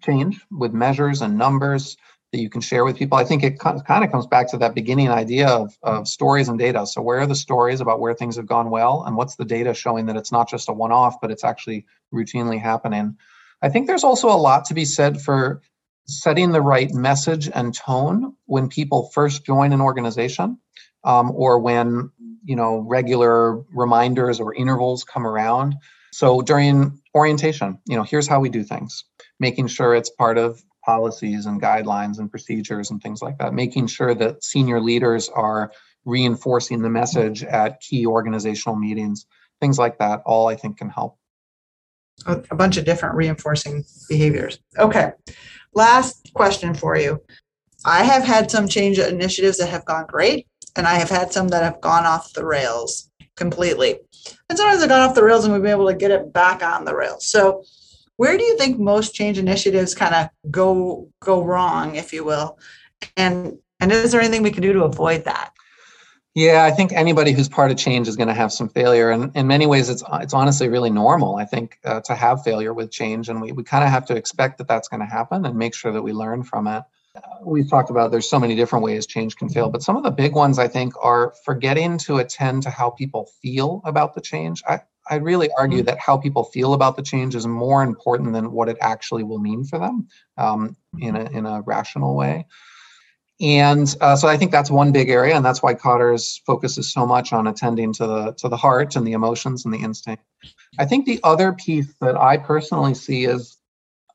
change 0.03 0.41
with 0.51 0.73
measures 0.73 1.21
and 1.21 1.37
numbers 1.37 1.97
that 2.33 2.41
you 2.41 2.51
can 2.51 2.61
share 2.61 2.85
with 2.85 2.97
people. 2.97 3.17
I 3.17 3.25
think 3.25 3.43
it 3.43 3.59
kind 3.59 3.81
of 3.89 4.13
comes 4.13 4.27
back 4.27 4.51
to 4.51 4.59
that 4.59 4.75
beginning 4.75 5.09
idea 5.09 5.49
of, 5.49 5.77
of 5.83 6.07
stories 6.07 6.49
and 6.49 6.59
data. 6.59 6.87
So, 6.87 7.01
where 7.01 7.21
are 7.21 7.27
the 7.27 7.35
stories 7.35 7.81
about 7.81 8.01
where 8.01 8.15
things 8.15 8.37
have 8.37 8.47
gone 8.47 8.71
well, 8.71 9.05
and 9.05 9.17
what's 9.17 9.37
the 9.37 9.45
data 9.45 9.73
showing 9.73 10.07
that 10.07 10.17
it's 10.17 10.33
not 10.33 10.49
just 10.49 10.69
a 10.69 10.73
one 10.73 10.93
off, 10.93 11.21
but 11.21 11.31
it's 11.31 11.45
actually 11.45 11.87
routinely 12.13 12.61
happening? 12.61 13.17
I 13.63 13.71
think 13.71 13.87
there's 13.87 14.05
also 14.05 14.29
a 14.29 14.37
lot 14.37 14.67
to 14.67 14.75
be 14.75 14.85
said 14.85 15.21
for 15.21 15.63
setting 16.07 16.53
the 16.53 16.63
right 16.63 16.93
message 16.93 17.51
and 17.53 17.75
tone 17.75 18.35
when 18.47 18.69
people 18.69 19.11
first 19.13 19.45
join 19.45 19.73
an 19.73 19.81
organization 19.81 20.59
um, 21.09 21.33
or 21.35 21.59
when 21.59 22.11
you 22.45 22.55
know 22.55 22.79
regular 22.87 23.57
reminders 23.75 24.39
or 24.39 24.55
intervals 24.55 25.03
come 25.03 25.27
around. 25.27 25.75
So 26.13 26.41
during 26.41 27.01
orientation 27.15 27.79
you 27.89 27.97
know 27.97 28.05
here's 28.05 28.29
how 28.29 28.39
we 28.39 28.49
do 28.49 28.63
things. 28.63 29.05
Making 29.41 29.67
sure 29.67 29.95
it's 29.95 30.11
part 30.11 30.39
of 30.39 30.63
policies 30.85 31.47
and 31.47 31.61
guidelines 31.61 32.19
and 32.19 32.31
procedures 32.31 32.91
and 32.91 33.03
things 33.03 33.21
like 33.23 33.39
that. 33.39 33.53
Making 33.53 33.89
sure 33.89 34.15
that 34.15 34.45
senior 34.45 34.81
leaders 34.81 35.29
are 35.31 35.73
reinforcing 36.05 36.83
the 36.83 36.89
message 36.89 37.43
at 37.43 37.81
key 37.81 38.07
organizational 38.07 38.77
meetings. 38.77 39.27
Things 39.61 39.79
like 39.79 39.99
that 39.99 40.23
all 40.25 40.47
i 40.47 40.55
think 40.55 40.79
can 40.79 40.89
help. 40.89 41.19
A 42.27 42.55
bunch 42.55 42.77
of 42.77 42.85
different 42.85 43.17
reinforcing 43.17 43.85
behaviors. 44.09 44.59
Okay 44.79 45.13
last 45.75 46.31
question 46.35 46.75
for 46.75 46.97
you. 46.97 47.23
I 47.85 48.03
have 48.03 48.25
had 48.25 48.51
some 48.51 48.69
change 48.69 48.99
initiatives 48.99 49.59
that 49.59 49.69
have 49.69 49.85
gone 49.85 50.07
great 50.07 50.47
and 50.79 50.87
I 50.87 50.95
have 50.95 51.11
had 51.11 51.33
some 51.33 51.49
that 51.49 51.63
have 51.63 51.81
gone 51.81 52.07
off 52.07 52.33
the 52.33 52.45
rails 52.45 53.11
completely. 53.37 53.99
And 54.49 54.59
sometimes 54.59 54.81
they've 54.81 54.89
gone 54.89 55.09
off 55.09 55.15
the 55.15 55.25
rails 55.25 55.45
and 55.45 55.53
we've 55.53 55.63
been 55.63 55.73
able 55.73 55.89
to 55.89 55.95
get 55.95 56.11
it 56.11 56.33
back 56.33 56.63
on 56.63 56.85
the 56.85 56.95
rails. 56.95 57.27
So 57.27 57.65
where 58.17 58.37
do 58.37 58.45
you 58.45 58.57
think 58.57 58.79
most 58.79 59.15
change 59.15 59.39
initiatives 59.39 59.95
kind 59.95 60.15
of 60.15 60.29
go 60.51 61.09
go 61.21 61.43
wrong, 61.43 61.95
if 61.95 62.13
you 62.13 62.25
will? 62.25 62.59
And 63.17 63.59
and 63.81 63.93
is 63.93 64.13
there 64.13 64.21
anything 64.21 64.43
we 64.43 64.51
can 64.51 64.63
do 64.63 64.73
to 64.73 64.85
avoid 64.85 65.25
that? 65.25 65.53
Yeah, 66.35 66.65
I 66.65 66.71
think 66.71 66.93
anybody 66.93 67.33
who's 67.33 67.49
part 67.49 67.71
of 67.71 67.77
change 67.77 68.07
is 68.07 68.17
going 68.17 68.29
to 68.29 68.35
have 68.35 68.53
some 68.53 68.69
failure, 68.69 69.11
and 69.11 69.35
in 69.35 69.47
many 69.47 69.67
ways, 69.67 69.89
it's 69.89 70.05
it's 70.15 70.35
honestly 70.35 70.69
really 70.69 70.91
normal. 70.91 71.37
I 71.37 71.45
think 71.45 71.79
uh, 71.85 72.01
to 72.03 72.15
have 72.15 72.43
failure 72.45 72.75
with 72.75 72.91
change, 72.91 73.29
and 73.29 73.41
we 73.41 73.53
we 73.53 73.65
kind 73.65 73.83
of 73.83 73.91
have 73.91 74.07
to 74.07 74.17
expect 74.17 74.59
that 74.59 74.69
that's 74.69 74.89
going 74.89 75.01
to 75.01 75.07
happen, 75.07 75.47
and 75.47 75.57
make 75.57 75.75
sure 75.75 75.93
that 75.93 76.03
we 76.03 76.13
learn 76.13 76.43
from 76.43 76.67
it 76.67 76.85
we've 77.45 77.69
talked 77.69 77.91
about 77.91 78.11
there's 78.11 78.29
so 78.29 78.39
many 78.39 78.55
different 78.55 78.85
ways 78.85 79.07
change 79.07 79.37
can 79.37 79.49
fail, 79.49 79.71
but 79.71 79.83
some 79.83 79.97
of 79.97 80.03
the 80.03 80.11
big 80.11 80.35
ones 80.35 80.59
I 80.59 80.69
think 80.69 80.95
are 81.03 81.35
forgetting 81.45 81.99
to 81.99 82.19
attend 82.19 82.63
to 82.65 82.71
how 82.71 82.91
people 82.91 83.31
feel 83.43 83.83
about 83.85 84.15
the 84.15 84.21
change. 84.21 84.63
I, 84.69 84.81
I 85.11 85.17
really 85.17 85.51
argue 85.59 85.79
mm-hmm. 85.79 85.87
that 85.87 85.99
how 85.99 86.17
people 86.17 86.45
feel 86.45 86.75
about 86.75 86.97
the 86.97 87.03
change 87.03 87.35
is 87.35 87.47
more 87.47 87.83
important 87.83 88.33
than 88.33 88.53
what 88.53 88.69
it 88.69 88.77
actually 88.81 89.23
will 89.23 89.39
mean 89.39 89.65
for 89.65 89.79
them 89.79 90.09
um, 90.37 90.77
in, 90.99 91.17
a, 91.17 91.25
in 91.31 91.47
a 91.47 91.63
rational 91.63 92.15
way. 92.15 92.47
And 93.41 93.95
uh, 94.01 94.17
so 94.17 94.27
I 94.27 94.37
think 94.37 94.51
that's 94.51 94.71
one 94.71 94.91
big 94.91 95.11
area, 95.11 95.37
and 95.37 95.45
that's 95.45 95.63
why 95.63 95.75
Kotter's 95.75 96.43
focuses 96.45 96.93
so 96.93 97.07
much 97.07 97.33
on 97.33 97.47
attending 97.47 97.93
to 97.95 98.07
the 98.07 98.33
to 98.39 98.49
the 98.49 98.57
heart 98.57 98.97
and 98.97 99.07
the 99.07 99.13
emotions 99.13 99.65
and 99.65 99.73
the 99.73 99.79
instinct. 99.79 100.25
I 100.77 100.85
think 100.85 101.07
the 101.07 101.21
other 101.23 101.53
piece 101.53 101.95
that 102.01 102.17
I 102.17 102.37
personally 102.37 102.95
see 102.95 103.27
is 103.27 103.58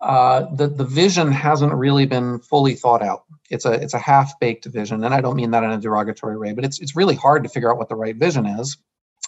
uh, 0.03 0.53
the 0.53 0.67
the 0.67 0.83
vision 0.83 1.31
hasn't 1.31 1.73
really 1.73 2.05
been 2.05 2.39
fully 2.39 2.73
thought 2.73 3.01
out. 3.01 3.23
It's 3.49 3.65
a 3.65 3.71
it's 3.71 3.93
a 3.93 3.99
half 3.99 4.37
baked 4.37 4.65
vision, 4.65 5.03
and 5.03 5.13
I 5.13 5.21
don't 5.21 5.37
mean 5.37 5.51
that 5.51 5.63
in 5.63 5.71
a 5.71 5.79
derogatory 5.79 6.37
way, 6.37 6.51
but 6.51 6.65
it's 6.65 6.81
it's 6.81 6.95
really 6.95 7.15
hard 7.15 7.43
to 7.43 7.49
figure 7.49 7.71
out 7.71 7.77
what 7.77 7.87
the 7.87 7.95
right 7.95 8.15
vision 8.15 8.45
is, 8.45 8.75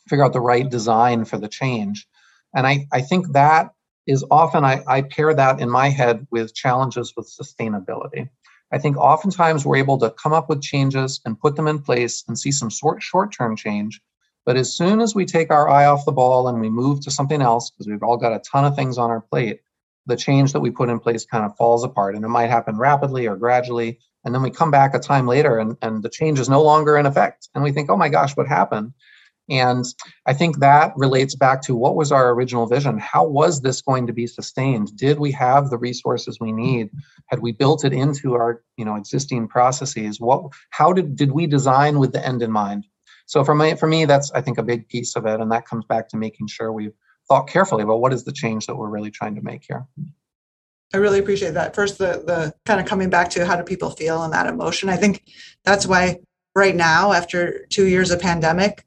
figure 0.10 0.26
out 0.26 0.34
the 0.34 0.42
right 0.42 0.70
design 0.70 1.24
for 1.24 1.38
the 1.38 1.48
change, 1.48 2.06
and 2.54 2.68
I 2.68 2.88
I 2.92 3.02
think 3.02 3.32
that 3.32 3.74
is 4.06 4.26
often 4.30 4.66
I, 4.66 4.84
I 4.86 5.02
pair 5.04 5.34
that 5.34 5.62
in 5.62 5.70
my 5.70 5.90
head 5.90 6.28
with 6.30 6.54
challenges 6.54 7.14
with 7.16 7.28
sustainability. 7.28 8.30
I 8.74 8.78
think 8.78 8.98
oftentimes 8.98 9.66
we're 9.66 9.78
able 9.78 9.98
to 10.00 10.12
come 10.12 10.34
up 10.34 10.50
with 10.50 10.62
changes 10.62 11.22
and 11.26 11.40
put 11.40 11.56
them 11.56 11.68
in 11.68 11.80
place 11.80 12.26
and 12.28 12.38
see 12.38 12.52
some 12.52 12.70
short 12.70 13.02
short 13.02 13.32
term 13.32 13.56
change. 13.56 14.02
But 14.46 14.58
as 14.58 14.76
soon 14.76 15.00
as 15.00 15.16
we 15.16 15.26
take 15.26 15.52
our 15.52 15.70
eye 15.70 15.86
off 15.86 16.04
the 16.04 16.12
ball 16.12 16.50
and 16.50 16.60
we 16.60 16.70
move 16.70 17.00
to 17.02 17.12
something 17.12 17.42
else, 17.42 17.70
because 17.70 17.88
we've 17.88 18.04
all 18.04 18.18
got 18.18 18.34
a 18.34 18.40
ton 18.40 18.66
of 18.66 18.76
things 18.76 18.98
on 18.98 19.10
our 19.10 19.22
plate, 19.22 19.62
the 20.06 20.16
change 20.16 20.54
that 20.54 20.60
we 20.60 20.72
put 20.72 20.90
in 20.90 21.00
place 21.00 21.26
kind 21.26 21.46
of 21.46 21.56
falls 21.58 21.84
apart 21.84 22.16
and 22.16 22.24
it 22.24 22.30
might 22.30 22.50
happen 22.50 22.78
rapidly 22.78 23.28
or 23.28 23.36
gradually 23.36 24.00
and 24.24 24.34
then 24.34 24.42
we 24.42 24.50
come 24.50 24.72
back 24.72 24.96
a 24.96 25.00
time 25.00 25.28
later 25.28 25.60
and, 25.60 25.78
and 25.82 26.02
the 26.02 26.10
change 26.10 26.40
is 26.40 26.50
no 26.50 26.62
longer 26.62 26.98
in 26.98 27.06
effect 27.06 27.50
and 27.56 27.64
we 27.64 27.72
think 27.72 27.90
oh 27.90 27.98
my 27.98 28.10
gosh 28.10 28.36
what 28.36 28.48
happened 28.48 28.94
and 29.50 29.86
I 30.26 30.34
think 30.34 30.60
that 30.60 30.94
relates 30.96 31.36
back 31.36 31.62
to 31.64 31.76
what 31.76 31.96
was 31.96 32.12
our 32.12 32.32
original 32.32 32.66
vision? 32.66 32.98
How 32.98 33.28
was 33.28 33.62
this 33.62 33.82
going 33.82 34.08
to 34.08 34.14
be 34.14 34.26
sustained? 34.26 34.98
Did 34.98 35.20
we 35.20 35.32
have 35.34 35.70
the 35.70 35.78
resources 35.78 36.40
we 36.40 36.52
need? 36.52 36.90
Had 37.28 37.40
we 37.40 37.52
built 37.52 37.86
it 37.86 37.94
into 37.94 38.34
our, 38.34 38.64
you 38.76 38.86
know, 38.86 38.96
existing 38.96 39.48
processes? 39.48 40.20
What 40.20 40.52
how 40.72 40.94
did 40.94 41.16
did 41.16 41.32
we 41.32 41.46
design 41.46 42.00
with 42.00 42.12
the 42.12 42.26
end 42.26 42.42
in 42.42 42.52
mind? 42.52 42.88
So 43.28 43.44
for 43.44 43.54
me, 43.54 43.76
for 43.76 43.88
me, 43.88 44.06
that's 44.06 44.32
I 44.32 44.42
think 44.42 44.58
a 44.58 44.64
big 44.64 44.88
piece 44.88 45.16
of 45.16 45.28
it. 45.28 45.40
And 45.40 45.52
that 45.52 45.68
comes 45.68 45.86
back 45.86 46.10
to 46.10 46.18
making 46.18 46.48
sure 46.48 46.72
we've 46.72 46.94
thought 47.28 47.48
carefully 47.48 47.84
about 47.84 48.02
what 48.02 48.14
is 48.14 48.24
the 48.24 48.32
change 48.32 48.68
that 48.68 48.76
we're 48.76 48.90
really 48.90 49.12
trying 49.12 49.36
to 49.36 49.42
make 49.42 49.64
here. 49.68 49.86
I 50.94 50.98
really 50.98 51.20
appreciate 51.20 51.56
that. 51.56 51.76
First, 51.76 51.98
the 51.98 52.24
the 52.26 52.54
kind 52.66 52.80
of 52.80 52.86
coming 52.86 53.10
back 53.10 53.30
to 53.32 53.46
how 53.46 53.56
do 53.56 53.64
people 53.64 53.90
feel 53.90 54.24
and 54.24 54.34
that 54.34 54.48
emotion. 54.48 54.90
I 54.90 54.98
think 54.98 55.24
that's 55.64 55.86
why 55.86 56.20
right 56.56 56.76
now, 56.76 57.12
after 57.12 57.66
two 57.70 57.88
years 57.88 58.12
of 58.12 58.22
pandemic, 58.22 58.86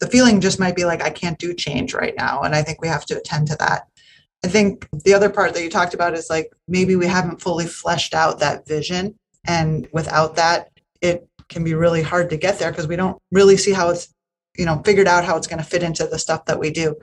the 0.00 0.08
feeling 0.08 0.40
just 0.40 0.60
might 0.60 0.76
be 0.76 0.84
like, 0.84 1.02
I 1.02 1.10
can't 1.10 1.38
do 1.38 1.54
change 1.54 1.94
right 1.94 2.14
now. 2.16 2.42
And 2.42 2.54
I 2.54 2.62
think 2.62 2.82
we 2.82 2.88
have 2.88 3.06
to 3.06 3.16
attend 3.16 3.46
to 3.48 3.56
that. 3.56 3.86
I 4.44 4.48
think 4.48 4.88
the 5.04 5.14
other 5.14 5.30
part 5.30 5.54
that 5.54 5.62
you 5.62 5.70
talked 5.70 5.94
about 5.94 6.14
is 6.14 6.28
like 6.28 6.52
maybe 6.66 6.96
we 6.96 7.06
haven't 7.06 7.40
fully 7.40 7.66
fleshed 7.66 8.12
out 8.12 8.40
that 8.40 8.66
vision. 8.66 9.14
And 9.46 9.88
without 9.92 10.34
that, 10.36 10.70
it 11.00 11.28
can 11.48 11.62
be 11.62 11.74
really 11.74 12.02
hard 12.02 12.30
to 12.30 12.36
get 12.36 12.58
there 12.58 12.70
because 12.70 12.88
we 12.88 12.96
don't 12.96 13.20
really 13.30 13.56
see 13.56 13.72
how 13.72 13.90
it's, 13.90 14.12
you 14.56 14.64
know, 14.66 14.82
figured 14.84 15.08
out 15.08 15.24
how 15.24 15.36
it's 15.36 15.46
going 15.46 15.62
to 15.62 15.68
fit 15.68 15.82
into 15.82 16.06
the 16.06 16.18
stuff 16.18 16.44
that 16.46 16.58
we 16.58 16.70
do. 16.70 16.96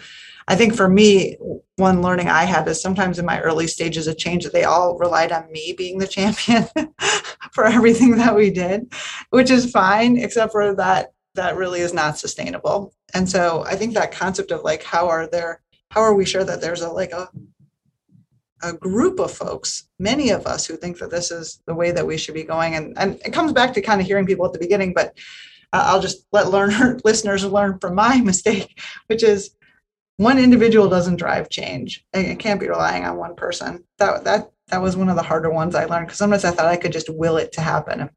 I 0.47 0.55
think 0.55 0.75
for 0.75 0.89
me, 0.89 1.37
one 1.75 2.01
learning 2.01 2.27
I 2.27 2.43
had 2.43 2.67
is 2.67 2.81
sometimes 2.81 3.19
in 3.19 3.25
my 3.25 3.39
early 3.41 3.67
stages 3.67 4.07
of 4.07 4.17
change, 4.17 4.43
that 4.43 4.53
they 4.53 4.63
all 4.63 4.97
relied 4.97 5.31
on 5.31 5.51
me 5.51 5.73
being 5.77 5.99
the 5.99 6.07
champion 6.07 6.67
for 7.51 7.65
everything 7.65 8.17
that 8.17 8.35
we 8.35 8.49
did, 8.49 8.91
which 9.29 9.51
is 9.51 9.71
fine, 9.71 10.17
except 10.17 10.51
for 10.51 10.73
that 10.75 11.13
that 11.35 11.55
really 11.55 11.81
is 11.81 11.93
not 11.93 12.17
sustainable. 12.17 12.93
And 13.13 13.29
so 13.29 13.63
I 13.65 13.75
think 13.75 13.93
that 13.93 14.11
concept 14.11 14.51
of 14.51 14.63
like 14.63 14.83
how 14.83 15.07
are 15.07 15.27
there 15.27 15.61
how 15.91 16.01
are 16.01 16.13
we 16.13 16.25
sure 16.25 16.43
that 16.43 16.61
there's 16.61 16.81
a 16.81 16.89
like 16.89 17.11
a 17.11 17.29
a 18.61 18.73
group 18.73 19.19
of 19.19 19.31
folks, 19.31 19.87
many 19.99 20.31
of 20.31 20.45
us 20.45 20.65
who 20.65 20.75
think 20.75 20.97
that 20.99 21.11
this 21.11 21.31
is 21.31 21.61
the 21.65 21.73
way 21.73 21.91
that 21.91 22.05
we 22.05 22.17
should 22.17 22.33
be 22.33 22.43
going. 22.43 22.75
And, 22.75 22.97
and 22.97 23.21
it 23.25 23.31
comes 23.31 23.53
back 23.53 23.73
to 23.73 23.81
kind 23.81 24.01
of 24.01 24.07
hearing 24.07 24.25
people 24.25 24.45
at 24.45 24.53
the 24.53 24.59
beginning, 24.59 24.93
but 24.93 25.17
I'll 25.71 26.01
just 26.01 26.25
let 26.31 26.49
learner 26.49 26.99
listeners 27.05 27.45
learn 27.45 27.79
from 27.79 27.95
my 27.95 28.21
mistake, 28.23 28.79
which 29.07 29.23
is 29.23 29.51
one 30.17 30.39
individual 30.39 30.89
doesn't 30.89 31.17
drive 31.17 31.49
change. 31.49 32.05
It 32.13 32.39
can't 32.39 32.59
be 32.59 32.67
relying 32.67 33.05
on 33.05 33.17
one 33.17 33.35
person. 33.35 33.83
That 33.97 34.23
that 34.25 34.51
that 34.67 34.81
was 34.81 34.97
one 34.97 35.09
of 35.09 35.15
the 35.15 35.23
harder 35.23 35.49
ones 35.49 35.75
I 35.75 35.85
learned 35.85 36.07
because 36.07 36.19
sometimes 36.19 36.45
I 36.45 36.51
thought 36.51 36.67
I 36.67 36.77
could 36.77 36.91
just 36.91 37.09
will 37.09 37.37
it 37.37 37.51
to 37.53 37.61
happen 37.61 38.09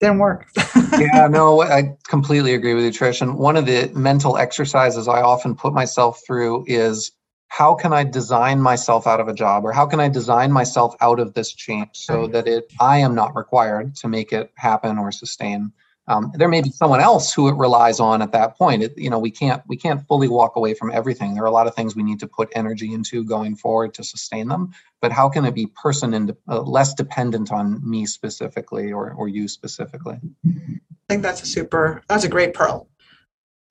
didn't 0.00 0.18
work. 0.18 0.46
yeah, 0.98 1.26
no, 1.28 1.62
I 1.62 1.96
completely 2.06 2.54
agree 2.54 2.74
with 2.74 2.84
you, 2.84 2.90
Trish. 2.90 3.22
And 3.22 3.38
one 3.38 3.56
of 3.56 3.66
the 3.66 3.90
mental 3.94 4.36
exercises 4.36 5.08
I 5.08 5.22
often 5.22 5.54
put 5.54 5.72
myself 5.72 6.22
through 6.26 6.64
is 6.66 7.12
how 7.48 7.74
can 7.74 7.92
I 7.92 8.04
design 8.04 8.60
myself 8.60 9.06
out 9.06 9.20
of 9.20 9.28
a 9.28 9.34
job 9.34 9.64
or 9.64 9.72
how 9.72 9.86
can 9.86 10.00
I 10.00 10.08
design 10.08 10.52
myself 10.52 10.94
out 11.00 11.20
of 11.20 11.34
this 11.34 11.52
change 11.52 11.90
so 11.92 12.26
that 12.28 12.46
it 12.46 12.70
I 12.80 12.98
am 12.98 13.14
not 13.14 13.36
required 13.36 13.94
to 13.96 14.08
make 14.08 14.32
it 14.32 14.50
happen 14.56 14.98
or 14.98 15.12
sustain 15.12 15.72
um, 16.08 16.30
there 16.34 16.48
may 16.48 16.62
be 16.62 16.70
someone 16.70 17.00
else 17.00 17.34
who 17.34 17.48
it 17.48 17.56
relies 17.56 17.98
on 17.98 18.22
at 18.22 18.32
that 18.32 18.56
point. 18.56 18.82
It, 18.82 18.96
you 18.96 19.10
know, 19.10 19.18
we 19.18 19.30
can't 19.30 19.62
we 19.66 19.76
can't 19.76 20.06
fully 20.06 20.28
walk 20.28 20.56
away 20.56 20.74
from 20.74 20.92
everything. 20.92 21.34
There 21.34 21.42
are 21.42 21.48
a 21.48 21.52
lot 21.52 21.66
of 21.66 21.74
things 21.74 21.96
we 21.96 22.04
need 22.04 22.20
to 22.20 22.28
put 22.28 22.48
energy 22.54 22.94
into 22.94 23.24
going 23.24 23.56
forward 23.56 23.92
to 23.94 24.04
sustain 24.04 24.48
them. 24.48 24.72
But 25.00 25.12
how 25.12 25.28
can 25.28 25.44
it 25.44 25.54
be 25.54 25.66
person 25.66 26.14
and 26.14 26.34
uh, 26.48 26.60
less 26.60 26.94
dependent 26.94 27.50
on 27.50 27.88
me 27.88 28.06
specifically 28.06 28.92
or 28.92 29.12
or 29.12 29.28
you 29.28 29.48
specifically? 29.48 30.20
I 30.46 30.80
think 31.08 31.22
that's 31.22 31.42
a 31.42 31.46
super 31.46 32.02
that's 32.08 32.24
a 32.24 32.28
great 32.28 32.54
pearl. 32.54 32.88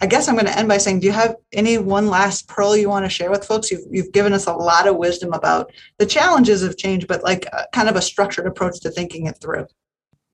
I 0.01 0.07
guess 0.07 0.27
I'm 0.27 0.35
going 0.35 0.45
to 0.45 0.57
end 0.57 0.67
by 0.67 0.77
saying, 0.77 0.99
do 0.99 1.07
you 1.07 1.13
have 1.13 1.37
any 1.53 1.77
one 1.77 2.07
last 2.07 2.49
pearl 2.49 2.75
you 2.75 2.89
want 2.89 3.05
to 3.05 3.09
share 3.09 3.31
with 3.31 3.45
folks? 3.45 3.71
You've, 3.71 3.85
you've 3.89 4.11
given 4.11 4.33
us 4.33 4.45
a 4.45 4.51
lot 4.51 4.87
of 4.87 4.97
wisdom 4.97 5.31
about 5.31 5.71
the 5.99 6.05
challenges 6.05 6.63
of 6.63 6.77
change, 6.77 7.07
but 7.07 7.23
like 7.23 7.45
a, 7.53 7.65
kind 7.71 7.87
of 7.87 7.95
a 7.95 8.01
structured 8.01 8.45
approach 8.45 8.81
to 8.81 8.91
thinking 8.91 9.27
it 9.27 9.39
through 9.39 9.67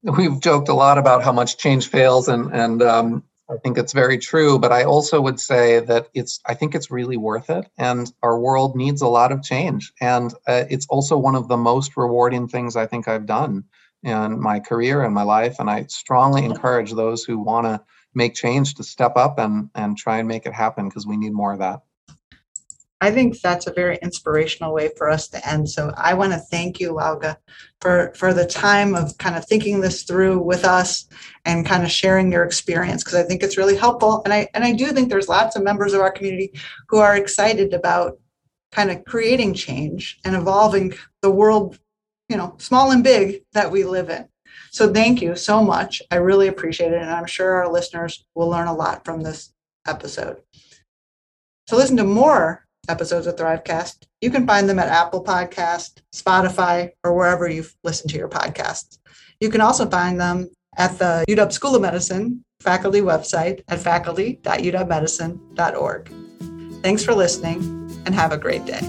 we've 0.03 0.39
joked 0.39 0.69
a 0.69 0.73
lot 0.73 0.97
about 0.97 1.23
how 1.23 1.31
much 1.31 1.57
change 1.57 1.87
fails, 1.87 2.27
and 2.27 2.51
and 2.53 2.81
um, 2.81 3.23
I 3.49 3.55
think 3.63 3.77
it's 3.77 3.93
very 3.93 4.17
true. 4.17 4.59
But 4.59 4.71
I 4.71 4.83
also 4.83 5.21
would 5.21 5.39
say 5.39 5.79
that 5.79 6.07
it's 6.13 6.39
I 6.45 6.53
think 6.53 6.75
it's 6.75 6.91
really 6.91 7.17
worth 7.17 7.49
it, 7.49 7.65
and 7.77 8.11
our 8.23 8.39
world 8.39 8.75
needs 8.75 9.01
a 9.01 9.07
lot 9.07 9.31
of 9.31 9.43
change, 9.43 9.91
and 10.01 10.33
uh, 10.47 10.65
it's 10.69 10.87
also 10.87 11.17
one 11.17 11.35
of 11.35 11.47
the 11.47 11.57
most 11.57 11.97
rewarding 11.97 12.47
things 12.47 12.75
I 12.75 12.85
think 12.85 13.07
I've 13.07 13.25
done 13.25 13.63
in 14.03 14.39
my 14.41 14.59
career 14.59 15.03
and 15.03 15.13
my 15.13 15.23
life. 15.23 15.57
And 15.59 15.69
I 15.69 15.83
strongly 15.83 16.43
encourage 16.43 16.91
those 16.93 17.23
who 17.23 17.37
want 17.37 17.67
to 17.67 17.81
make 18.15 18.33
change 18.33 18.75
to 18.75 18.83
step 18.83 19.13
up 19.15 19.37
and 19.39 19.69
and 19.75 19.97
try 19.97 20.17
and 20.17 20.27
make 20.27 20.45
it 20.45 20.53
happen 20.53 20.89
because 20.89 21.05
we 21.07 21.17
need 21.17 21.33
more 21.33 21.53
of 21.53 21.59
that. 21.59 21.81
I 23.03 23.09
think 23.09 23.41
that's 23.41 23.65
a 23.65 23.73
very 23.73 23.97
inspirational 24.03 24.73
way 24.73 24.91
for 24.95 25.09
us 25.09 25.27
to 25.29 25.49
end. 25.49 25.67
So 25.67 25.91
I 25.97 26.13
want 26.13 26.33
to 26.33 26.37
thank 26.37 26.79
you, 26.79 26.93
Lauge, 26.93 27.35
for, 27.81 28.13
for 28.15 28.31
the 28.31 28.45
time 28.45 28.93
of 28.93 29.17
kind 29.17 29.35
of 29.35 29.43
thinking 29.45 29.81
this 29.81 30.03
through 30.03 30.39
with 30.39 30.63
us 30.63 31.07
and 31.45 31.65
kind 31.65 31.83
of 31.83 31.89
sharing 31.89 32.31
your 32.31 32.43
experience 32.43 33.03
because 33.03 33.17
I 33.17 33.23
think 33.23 33.41
it's 33.41 33.57
really 33.57 33.75
helpful. 33.75 34.21
And 34.23 34.31
I 34.31 34.47
and 34.53 34.63
I 34.63 34.73
do 34.73 34.91
think 34.91 35.09
there's 35.09 35.27
lots 35.27 35.55
of 35.55 35.63
members 35.63 35.93
of 35.93 36.01
our 36.01 36.11
community 36.11 36.53
who 36.89 36.99
are 36.99 37.17
excited 37.17 37.73
about 37.73 38.19
kind 38.71 38.91
of 38.91 39.03
creating 39.05 39.55
change 39.55 40.19
and 40.23 40.35
evolving 40.35 40.93
the 41.23 41.31
world, 41.31 41.79
you 42.29 42.37
know, 42.37 42.55
small 42.59 42.91
and 42.91 43.03
big 43.03 43.41
that 43.53 43.71
we 43.71 43.83
live 43.83 44.11
in. 44.11 44.27
So 44.69 44.93
thank 44.93 45.23
you 45.23 45.35
so 45.35 45.63
much. 45.63 46.03
I 46.11 46.17
really 46.17 46.47
appreciate 46.47 46.93
it. 46.93 47.01
And 47.01 47.09
I'm 47.09 47.25
sure 47.25 47.55
our 47.55 47.71
listeners 47.71 48.25
will 48.35 48.47
learn 48.47 48.67
a 48.67 48.75
lot 48.75 49.03
from 49.03 49.21
this 49.21 49.53
episode. 49.87 50.37
To 51.67 51.75
listen 51.75 51.97
to 51.97 52.03
more 52.03 52.65
episodes 52.89 53.27
of 53.27 53.35
Thrivecast. 53.35 54.07
You 54.21 54.31
can 54.31 54.47
find 54.47 54.69
them 54.69 54.79
at 54.79 54.87
Apple 54.87 55.23
Podcast, 55.23 56.01
Spotify, 56.13 56.91
or 57.03 57.15
wherever 57.15 57.49
you 57.49 57.65
listen 57.83 58.07
to 58.09 58.17
your 58.17 58.29
podcasts. 58.29 58.97
You 59.39 59.49
can 59.49 59.61
also 59.61 59.89
find 59.89 60.19
them 60.19 60.49
at 60.77 60.99
the 60.99 61.25
UW 61.27 61.51
School 61.51 61.75
of 61.75 61.81
Medicine 61.81 62.45
faculty 62.61 63.01
website 63.01 63.63
at 63.67 63.79
faculty.uwmedicine.org. 63.79 66.13
Thanks 66.83 67.03
for 67.03 67.13
listening 67.13 67.59
and 68.05 68.15
have 68.15 68.31
a 68.31 68.37
great 68.37 68.65
day. 68.65 68.79